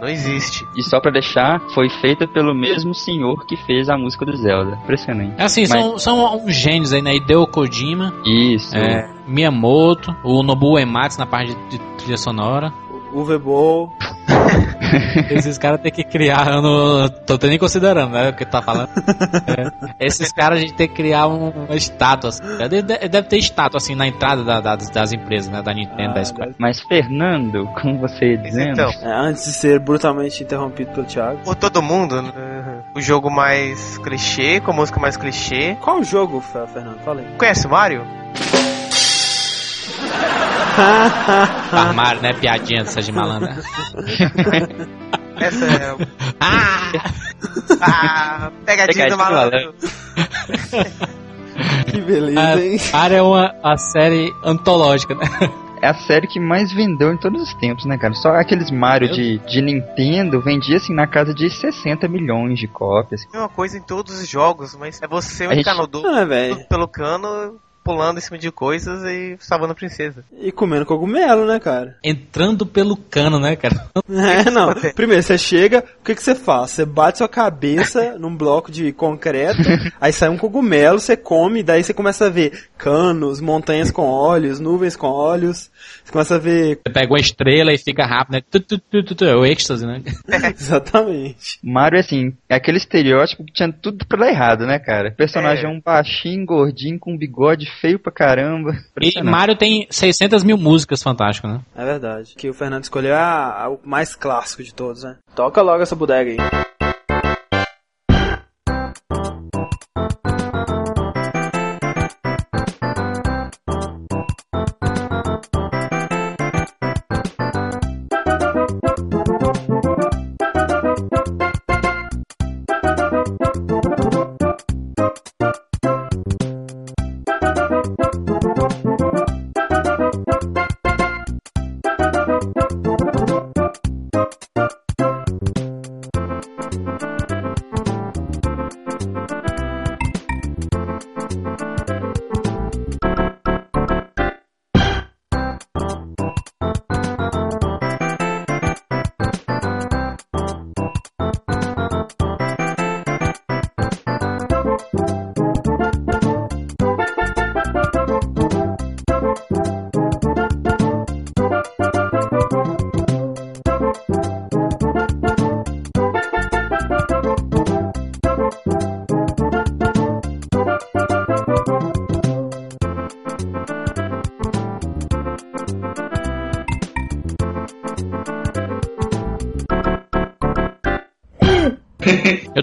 [0.00, 0.64] não existe.
[0.76, 4.78] E só pra deixar, foi feita pelo mesmo senhor que fez a música do Zelda.
[4.84, 5.34] Impressionante.
[5.36, 7.16] É assim, Mas- são, são uns gênios aí, né?
[7.16, 8.76] Hideo Kojima, Isso.
[8.76, 12.72] é, Miyamoto, o Nobuo Ematsu na parte de, trilha sonora.
[13.12, 13.92] O Vebol.
[15.30, 18.30] Esses caras tem que criar, eu não tô nem considerando, né?
[18.30, 18.88] O que tá falando.
[19.98, 20.06] É.
[20.06, 22.28] Esses caras a gente tem que criar um- uma estátua.
[22.30, 22.42] Assim.
[22.58, 25.62] Deve, deve ter estátua assim na entrada da- da- das empresas, né?
[25.62, 26.54] Da Nintendo, da Ah, Square.
[26.58, 31.38] Mas Fernando, como você dizendo, então, É, antes de ser brutalmente interrompido pelo Thiago.
[31.44, 32.32] por todo mundo, né,
[32.94, 35.76] o jogo mais clichê, com a música mais clichê.
[35.80, 36.98] Qual o jogo, Fe- Fernando?
[37.00, 37.26] Fala aí.
[37.38, 38.04] Conhece o Mario?
[41.72, 42.32] Armário, né?
[42.34, 43.56] Piadinha dessa de malandra.
[45.40, 45.96] Essa é.
[46.40, 46.92] Ah!
[47.80, 49.74] Ah, pegadinha Pegadinha do malandro.
[51.90, 52.78] Que beleza, hein?
[52.92, 55.24] Armário é uma, uma série antológica, né?
[55.80, 58.12] é a série que mais vendeu em todos os tempos, né, cara?
[58.14, 63.20] Só aqueles Mario de, de Nintendo vendia assim na casa de 60 milhões de cópias.
[63.32, 66.24] É uma coisa em todos os jogos, mas é você um A gente- encanador Ah,
[66.24, 66.66] velho.
[66.68, 67.56] pelo cano
[67.88, 70.22] pulando em cima de coisas e salvando a princesa.
[70.38, 71.96] E comendo cogumelo, né, cara?
[72.04, 73.88] Entrando pelo cano, né, cara?
[74.10, 74.74] É, não.
[74.94, 76.70] Primeiro, você chega, o que, que você faz?
[76.70, 79.60] Você bate sua cabeça num bloco de concreto,
[80.00, 84.58] aí sai um cogumelo, você come, daí você começa a ver canos, montanhas com olhos,
[84.58, 85.70] nuvens com olhos.
[86.04, 86.80] Você começa a ver.
[86.86, 88.42] Você pega uma estrela e fica rápido, né?
[88.50, 90.02] Tu, tu, tu, tu, tu, é o êxtase, né?
[90.56, 91.58] Exatamente.
[91.62, 95.10] Mario, assim, é aquele estereótipo que tinha tudo pra dar errado, né, cara?
[95.10, 98.72] O personagem é, um baixinho, gordinho, com um bigode feio pra caramba.
[99.00, 99.22] E.
[99.22, 101.60] Mario tem 600 mil músicas fantásticas, né?
[101.76, 102.34] É verdade.
[102.36, 105.16] Que o Fernando escolheu é a- a- o mais clássico de todos, né?
[105.34, 106.36] Toca logo essa bodega aí.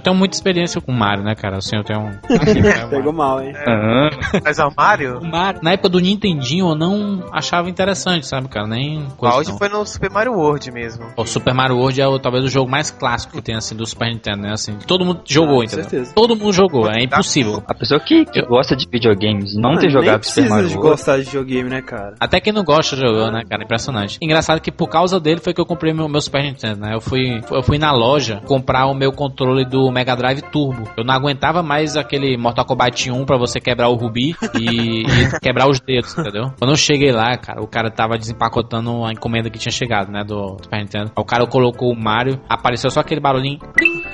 [0.06, 1.58] Tenho muita experiência com o Mario, né, cara?
[1.58, 2.12] Assim, eu tenho um.
[2.90, 3.54] Pegou mal, hein?
[3.68, 4.10] Aham.
[4.44, 8.48] Mas é o Mario, O Mario, na época do Nintendinho, eu não achava interessante, sabe,
[8.48, 8.68] cara?
[8.68, 9.36] Nem o coisa.
[9.36, 9.58] auge não.
[9.58, 11.06] foi no Super Mario World mesmo.
[11.18, 13.86] O Super Mario World é o, talvez o jogo mais clássico que tem, assim, do
[13.86, 14.52] Super Nintendo, né?
[14.54, 15.90] Assim, todo mundo jogou, Ah, com entendeu?
[15.90, 16.14] certeza.
[16.16, 17.64] Todo mundo jogou, é impossível.
[17.68, 20.76] A pessoa que, que gosta de videogames não Mano, ter jogado Super precisa Mario de
[20.76, 20.90] World.
[20.92, 22.16] gostar de videogame, né, cara?
[22.20, 23.64] Até quem não gosta jogou, né, cara?
[23.64, 24.18] Impressionante.
[24.22, 26.94] Engraçado que por causa dele foi que eu comprei meu, meu Super Nintendo, né?
[26.96, 30.84] Eu fui, eu fui na loja comprar o meu controle do Mega Drive Turbo.
[30.98, 35.40] Eu não aguentava mais aquele Mortal Kombat 1 pra você quebrar o rubi e, e
[35.42, 36.52] quebrar os dedos, entendeu?
[36.58, 40.24] Quando eu cheguei lá, cara, o cara tava desempacotando a encomenda que tinha chegado, né,
[40.24, 41.12] do Super Nintendo.
[41.16, 43.60] O cara colocou o Mario, apareceu só aquele barulhinho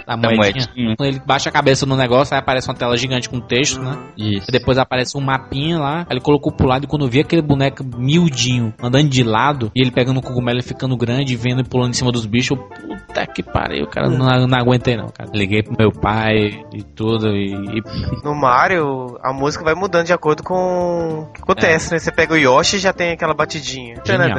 [0.06, 0.38] Da moedinha.
[0.38, 0.96] moedinha.
[0.98, 3.98] Quando ele baixa a cabeça no negócio, aí aparece uma tela gigante com texto, né?
[4.18, 4.46] Isso.
[4.50, 7.20] Aí depois aparece um mapinha lá, aí ele colocou pro lado e quando eu vi
[7.20, 11.62] aquele boneco miudinho andando de lado e ele pegando o cogumelo e ficando grande, vendo
[11.62, 15.08] e pulando em cima dos bichos, eu, puta que pariu, cara, não, não aguentei não,
[15.10, 15.30] cara.
[15.34, 17.82] Liguei pro meu pai e tudo e, e
[18.24, 22.00] No Mario, a música vai mudando de acordo com o que acontece, né?
[22.00, 23.96] Você pega o Yoshi e já tem aquela batidinha.
[24.06, 24.30] Genial.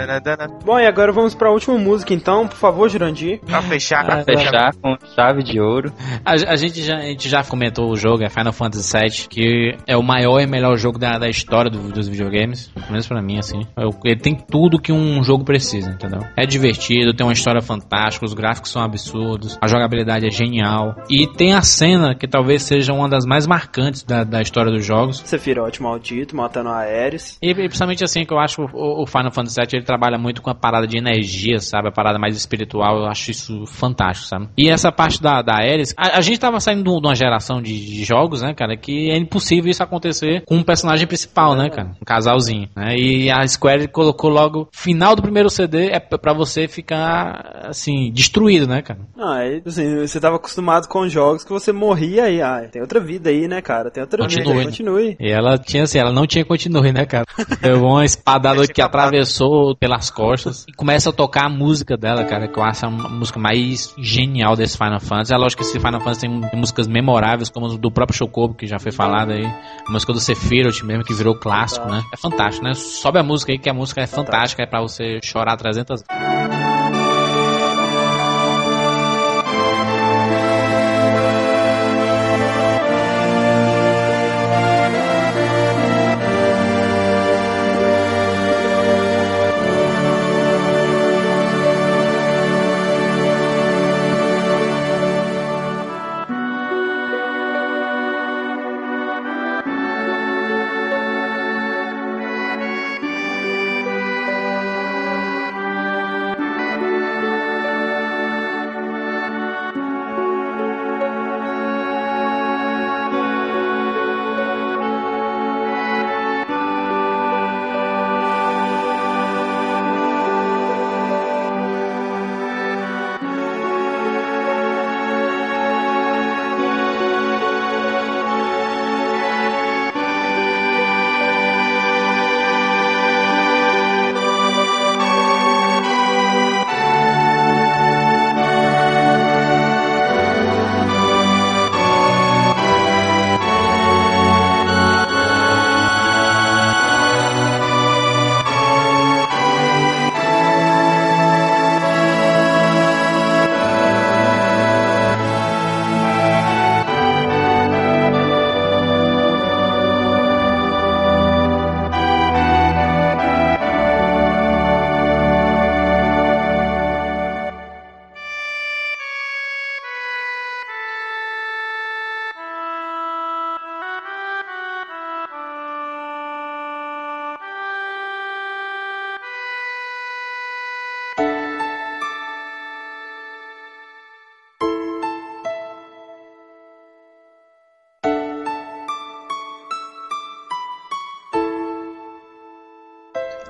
[0.64, 2.46] Bom, e agora vamos pra última música, então.
[2.46, 3.40] Por favor, Jurandir.
[3.40, 5.92] Pra fechar, Ah, Fechar com chave de ouro.
[6.24, 9.76] A, a gente já, a gente já comentou o jogo, é Final Fantasy VII, que
[9.86, 13.22] é o maior e melhor jogo da, da história do- dos videogames, pelo menos pra
[13.22, 13.61] mim, assim.
[13.76, 16.20] É Ele tem tudo que um jogo precisa, entendeu?
[16.36, 20.94] É divertido, tem uma história fantástica, os gráficos são absurdos, a jogabilidade é genial.
[21.11, 24.84] E tem a cena que talvez seja uma das mais marcantes da, da história dos
[24.84, 25.20] jogos.
[25.24, 27.38] Sephiroth maldito, matando a Ares.
[27.42, 30.40] E, e principalmente assim, que eu acho o, o Final Fantasy VII ele trabalha muito
[30.42, 31.88] com a parada de energia, sabe?
[31.88, 34.48] A parada mais espiritual, eu acho isso fantástico, sabe?
[34.57, 37.72] E essa parte da, da Ares, a, a gente tava saindo de uma geração de,
[37.78, 41.90] de jogos, né, cara, que é impossível isso acontecer com um personagem principal, né, cara?
[42.01, 42.97] Um casalzinho, né?
[42.97, 48.11] E a Square colocou logo, final do primeiro CD é p- pra você ficar, assim,
[48.12, 49.01] destruído, né, cara?
[49.18, 52.40] Ah, aí, assim, você tava acostumado com jogos que você morria aí.
[52.43, 53.90] Ah, tem outra vida aí, né, cara?
[53.90, 54.59] Tem outra Continue, vida.
[54.59, 54.64] né?
[54.66, 55.16] Continue.
[55.20, 57.24] E ela tinha assim, ela não tinha continue, né, cara?
[57.61, 62.49] Deu uma espadada que atravessou pelas costas e começa a tocar a música dela, cara,
[62.49, 65.31] que eu acho a música mais genial desse Final Fantasy.
[65.32, 68.66] É lógico que esse Final Fantasy tem, tem músicas memoráveis, como do próprio Chocobo, que
[68.66, 69.46] já foi falado aí.
[69.46, 72.02] A música do Sephiroth mesmo, que virou clássico, né?
[72.12, 72.74] É fantástico, né?
[72.74, 76.81] Sobe a música aí, que a música é fantástica, é pra você chorar 300 vezes.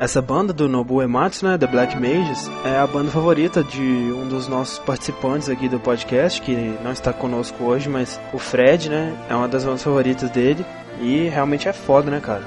[0.02, 4.26] Essa banda do Nobu Ematsu, né, The Black Mages, é a banda favorita de um
[4.28, 6.52] dos nossos participantes aqui do podcast, que
[6.82, 10.66] não está conosco hoje, mas o Fred, né, é uma das bandas favoritas dele.
[11.00, 12.42] E realmente é foda, né, cara?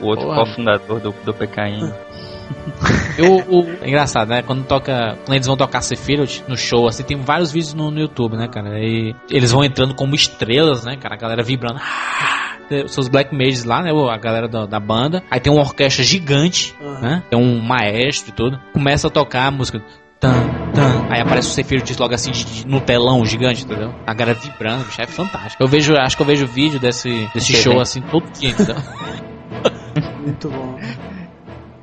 [0.00, 1.92] O outro cofundador do, do PKM.
[3.18, 4.42] Eu, o- é engraçado, né?
[4.42, 5.16] Quando toca.
[5.24, 8.46] Quando eles vão tocar Sephiroth no show, assim, tem vários vídeos no, no YouTube, né,
[8.48, 8.78] cara?
[8.78, 11.14] E eles vão entrando como estrelas, né, cara?
[11.14, 11.80] A galera vibrando.
[12.88, 13.90] Seus Black Mages lá, né?
[13.90, 15.22] A galera da, da banda.
[15.30, 17.00] Aí tem uma orquestra gigante, Aham.
[17.00, 17.22] né?
[17.30, 18.60] Tem um maestro e tudo.
[18.72, 19.82] Começa a tocar a música.
[20.20, 20.32] Tan,
[20.72, 21.06] tan.
[21.10, 23.92] Aí aparece o Sephiroth logo assim de- de- no telão gigante, entendeu?
[24.06, 25.60] A galera vibrando, bicho, é fantástico.
[25.62, 28.76] Eu vejo, acho que eu vejo vídeo desse, desse show assim todo dia, entendeu?
[30.22, 30.78] Muito bom.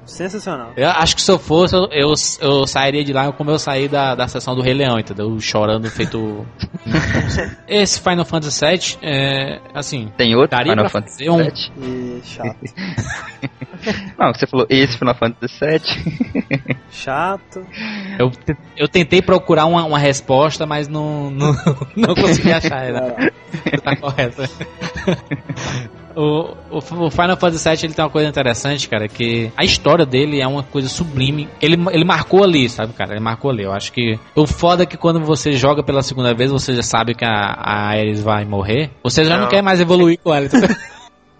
[0.09, 0.73] Sensacional.
[0.75, 3.87] Eu acho que se eu fosse, eu, eu, eu sairia de lá como eu saí
[3.87, 5.39] da, da sessão do Rei Leão, entendeu?
[5.39, 6.45] Chorando, feito.
[7.67, 9.59] Esse Final Fantasy VII, é.
[9.73, 10.11] Assim.
[10.17, 11.71] Tem outro Daria Final pra Fantasy fazer um- VII?
[11.81, 12.57] E chato.
[14.19, 16.75] Não, você falou esse Final Fantasy VII.
[16.91, 17.65] Chato.
[18.17, 18.29] Eu,
[18.75, 21.53] eu tentei procurar uma, uma resposta, mas não, não,
[21.95, 23.15] não consegui achar ela.
[23.81, 24.41] tá correto.
[26.19, 30.41] O, o, Final Fantasy VII ele tem uma coisa interessante, cara, que a história dele
[30.41, 31.47] é uma coisa sublime.
[31.61, 33.13] Ele, ele marcou ali, sabe, cara?
[33.13, 33.63] Ele marcou ali.
[33.63, 36.83] Eu acho que o foda é que quando você joga pela segunda vez, você já
[36.83, 38.91] sabe que a, a Ares vai morrer.
[39.01, 39.49] Você já não, Não.
[39.49, 40.47] quer mais evoluir com ela.
[40.47, 40.75] entendeu?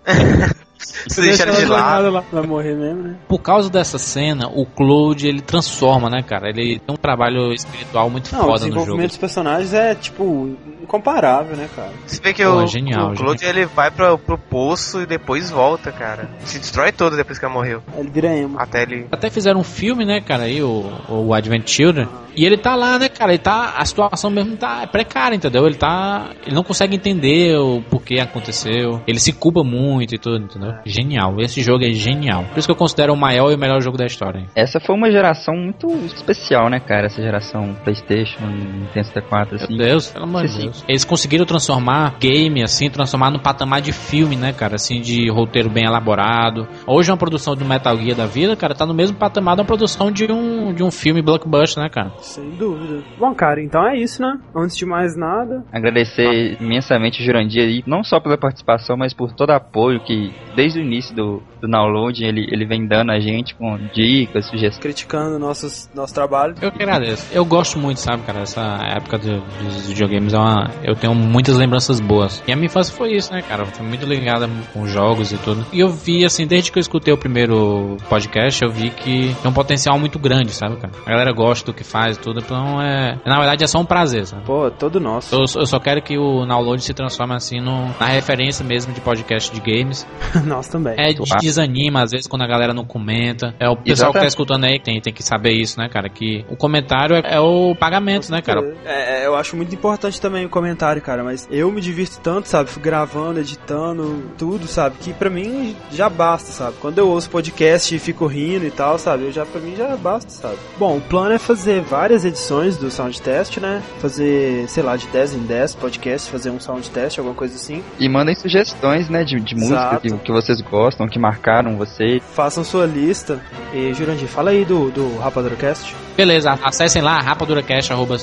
[0.79, 2.09] Você deixa ele de lado.
[2.09, 2.23] lá.
[2.31, 3.15] Vai morrer mesmo, né?
[3.27, 6.49] Por causa dessa cena, o Cloud ele transforma, né, cara?
[6.49, 9.07] Ele tem um trabalho espiritual muito Não, o foda no desenvolvimento jogo.
[9.07, 11.91] dos personagens é, tipo, incomparável, né, cara?
[12.05, 15.49] Você vê que Pô, o, genial, o Claude ele vai pro, pro poço e depois
[15.49, 16.29] volta, cara.
[16.45, 17.83] Se destrói todo depois que ela morreu.
[17.97, 18.57] Ele vira emo.
[18.59, 19.07] Até ele.
[19.11, 22.07] Até fizeram um filme, né, cara, aí, o, o Advent Children.
[22.35, 23.31] E ele tá lá, né, cara?
[23.31, 23.73] Ele tá.
[23.77, 25.65] A situação mesmo tá precária, entendeu?
[25.65, 26.29] Ele tá.
[26.45, 29.01] Ele não consegue entender o porquê aconteceu.
[29.05, 30.68] Ele se culpa muito e tudo, entendeu?
[30.85, 31.35] Genial.
[31.39, 32.45] Esse jogo é genial.
[32.45, 34.45] Por isso que eu considero o maior e o melhor jogo da história.
[34.55, 37.07] Essa foi uma geração muito especial, né, cara?
[37.07, 39.77] Essa geração PlayStation, Nintendo 64, assim.
[39.77, 40.63] Meu Deus, pelo amor de Sim, sim.
[40.65, 40.85] Deus.
[40.87, 44.75] Eles conseguiram transformar game, assim, transformar num patamar de filme, né, cara?
[44.75, 46.67] Assim, de roteiro bem elaborado.
[46.85, 50.11] Hoje uma produção de Metal Gear da vida, cara, tá no mesmo patamar da produção
[50.11, 52.11] de um, de um filme blockbuster, né, cara?
[52.19, 53.03] Sem dúvida.
[53.17, 54.39] Bom, cara, então é isso, né?
[54.55, 59.33] Antes de mais nada, Agradecer imensamente o Jurandir aí, não só pela participação, mas por
[59.33, 63.19] todo o apoio que, desde o início do, do download, ele, ele vem dando a
[63.19, 64.79] gente com dicas, sugestões.
[64.79, 66.55] criticando nossos, nosso trabalho.
[66.61, 67.25] Eu que agradeço.
[67.31, 68.41] Eu gosto muito, sabe, cara?
[68.41, 68.61] Essa
[68.97, 70.69] época do- dos videogames é uma.
[70.83, 72.43] Eu tenho muitas lembranças boas.
[72.47, 73.65] E a minha infância foi isso, né, cara?
[73.65, 75.65] Foi muito ligada com jogos e tudo.
[75.71, 79.49] E eu vi, assim, desde que eu escutei o primeiro podcast, eu vi que tem
[79.49, 80.91] um potencial muito grande, sabe, cara?
[81.05, 82.39] A galera gosta do que faz e tudo.
[82.41, 83.17] Então é.
[83.25, 84.43] Na verdade é só um prazer, sabe?
[84.43, 85.33] Pô, todo nosso.
[85.33, 88.99] Eu, eu só quero que o Download se transforme assim no, na referência mesmo de
[89.01, 90.05] podcast de games.
[90.49, 90.95] Nós também.
[90.97, 93.53] É, de- desanima às vezes quando a galera não comenta.
[93.59, 94.29] É o pessoal que tá Exatamente.
[94.29, 96.09] escutando aí tem, tem que saber isso, né, cara?
[96.09, 98.61] Que o comentário é, é o pagamento, né, cara?
[98.85, 102.47] É, é, eu acho muito importante também o comentário, cara, mas eu me divirto tanto,
[102.47, 102.69] sabe?
[102.69, 104.95] Fico gravando, editando, tudo, sabe?
[104.99, 106.77] Que pra mim já basta, sabe?
[106.81, 109.25] Quando eu ouço podcast e fico rindo e tal, sabe?
[109.25, 110.55] Eu já, pra mim já basta, sabe?
[110.77, 113.81] Bom, o plano é fazer várias edições do sound test, né?
[113.99, 117.83] Fazer, sei lá, de 10 em 10 podcasts, fazer um sound test, alguma coisa assim.
[117.99, 120.01] E mandem sugestões, né, de, de música Exato.
[120.01, 122.21] que, que vocês gostam, que marcaram vocês.
[122.33, 123.39] Façam sua lista.
[123.73, 125.95] E, Jurandir, fala aí do, do RapaduraCast.
[126.15, 128.17] Beleza, acessem lá, rapaduracast, arroba...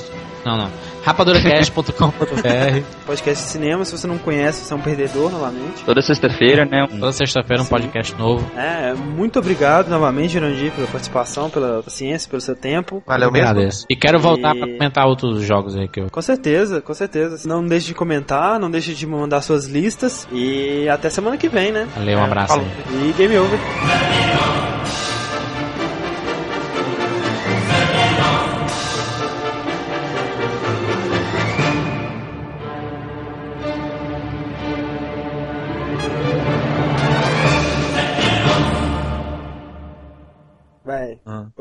[0.47, 0.71] Não, não.
[1.03, 5.83] rapaduracast.com.br Podcast de cinema, se você não conhece, você é um perdedor, novamente.
[5.85, 8.49] Toda sexta-feira, né, um- Toda sexta-feira um podcast novo.
[8.57, 13.03] É, muito obrigado novamente, Jurandir, pela participação, pela paciência, pelo seu tempo.
[13.05, 13.49] Valeu Eu mesmo.
[13.49, 13.85] agradeço.
[13.89, 16.07] E quero voltar E- pra comentar outros jogos aí que eu...
[16.09, 17.47] Com certeza, com certeza.
[17.47, 20.27] Não deixe de comentar, não deixe de mandar suas listas.
[20.31, 21.87] E até semana que vem, né?
[21.95, 23.09] Valeu, um abraço aí.
[23.09, 23.59] E game over.
[23.59, 24.76] Véi, Ah.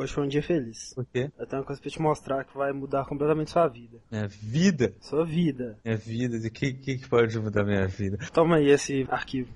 [0.07, 0.95] Hoje foi um dia feliz.
[0.95, 1.31] Por quê?
[1.39, 3.99] Eu tenho uma coisa pra te mostrar que vai mudar completamente sua vida.
[4.11, 4.95] Minha vida?
[5.01, 5.79] Sua vida.
[5.85, 6.39] Minha vida?
[6.39, 8.19] De que, que pode mudar minha vida?
[8.33, 9.51] Toma aí esse arquivo.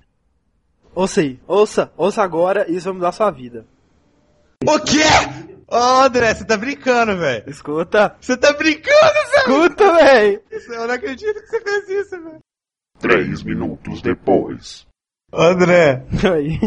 [0.93, 3.65] Ouça aí, ouça, ouça agora e isso vai mudar sua vida.
[4.63, 4.99] O quê?
[5.67, 7.49] Ô, André, você tá brincando, velho.
[7.49, 10.41] Escuta, Você tá brincando, escuta, véi!
[10.49, 10.73] velho.
[10.73, 12.39] Eu não acredito que você fez isso, velho.
[12.99, 14.85] Três minutos depois.
[15.33, 16.59] André, Aí.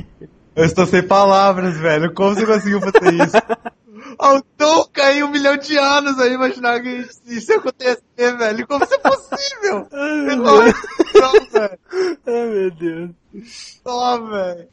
[0.57, 2.13] Eu estou sem palavras, velho.
[2.15, 3.37] Como você conseguiu fazer isso?
[4.19, 8.67] Oh, nunca em um milhão de anos eu ia imaginar que isso ia acontecer, velho.
[8.67, 9.89] Como isso é possível?
[9.91, 11.53] Ai, meu Deus.
[11.53, 11.79] velho.
[12.27, 13.11] Ai, meu Deus.
[13.83, 14.69] Só, velho.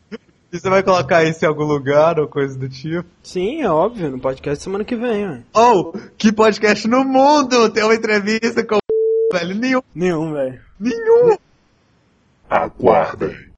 [0.52, 3.08] E você vai colocar isso em algum lugar ou coisa do tipo?
[3.24, 5.44] Sim, é óbvio, no podcast semana que vem, ué.
[5.56, 8.80] Oh, que podcast no mundo tem uma entrevista com o
[9.34, 9.56] velho?
[9.56, 9.82] Nenhum.
[9.96, 10.62] Nenhum, velho.
[10.80, 11.38] Nenhum.
[12.50, 13.36] Aguardem.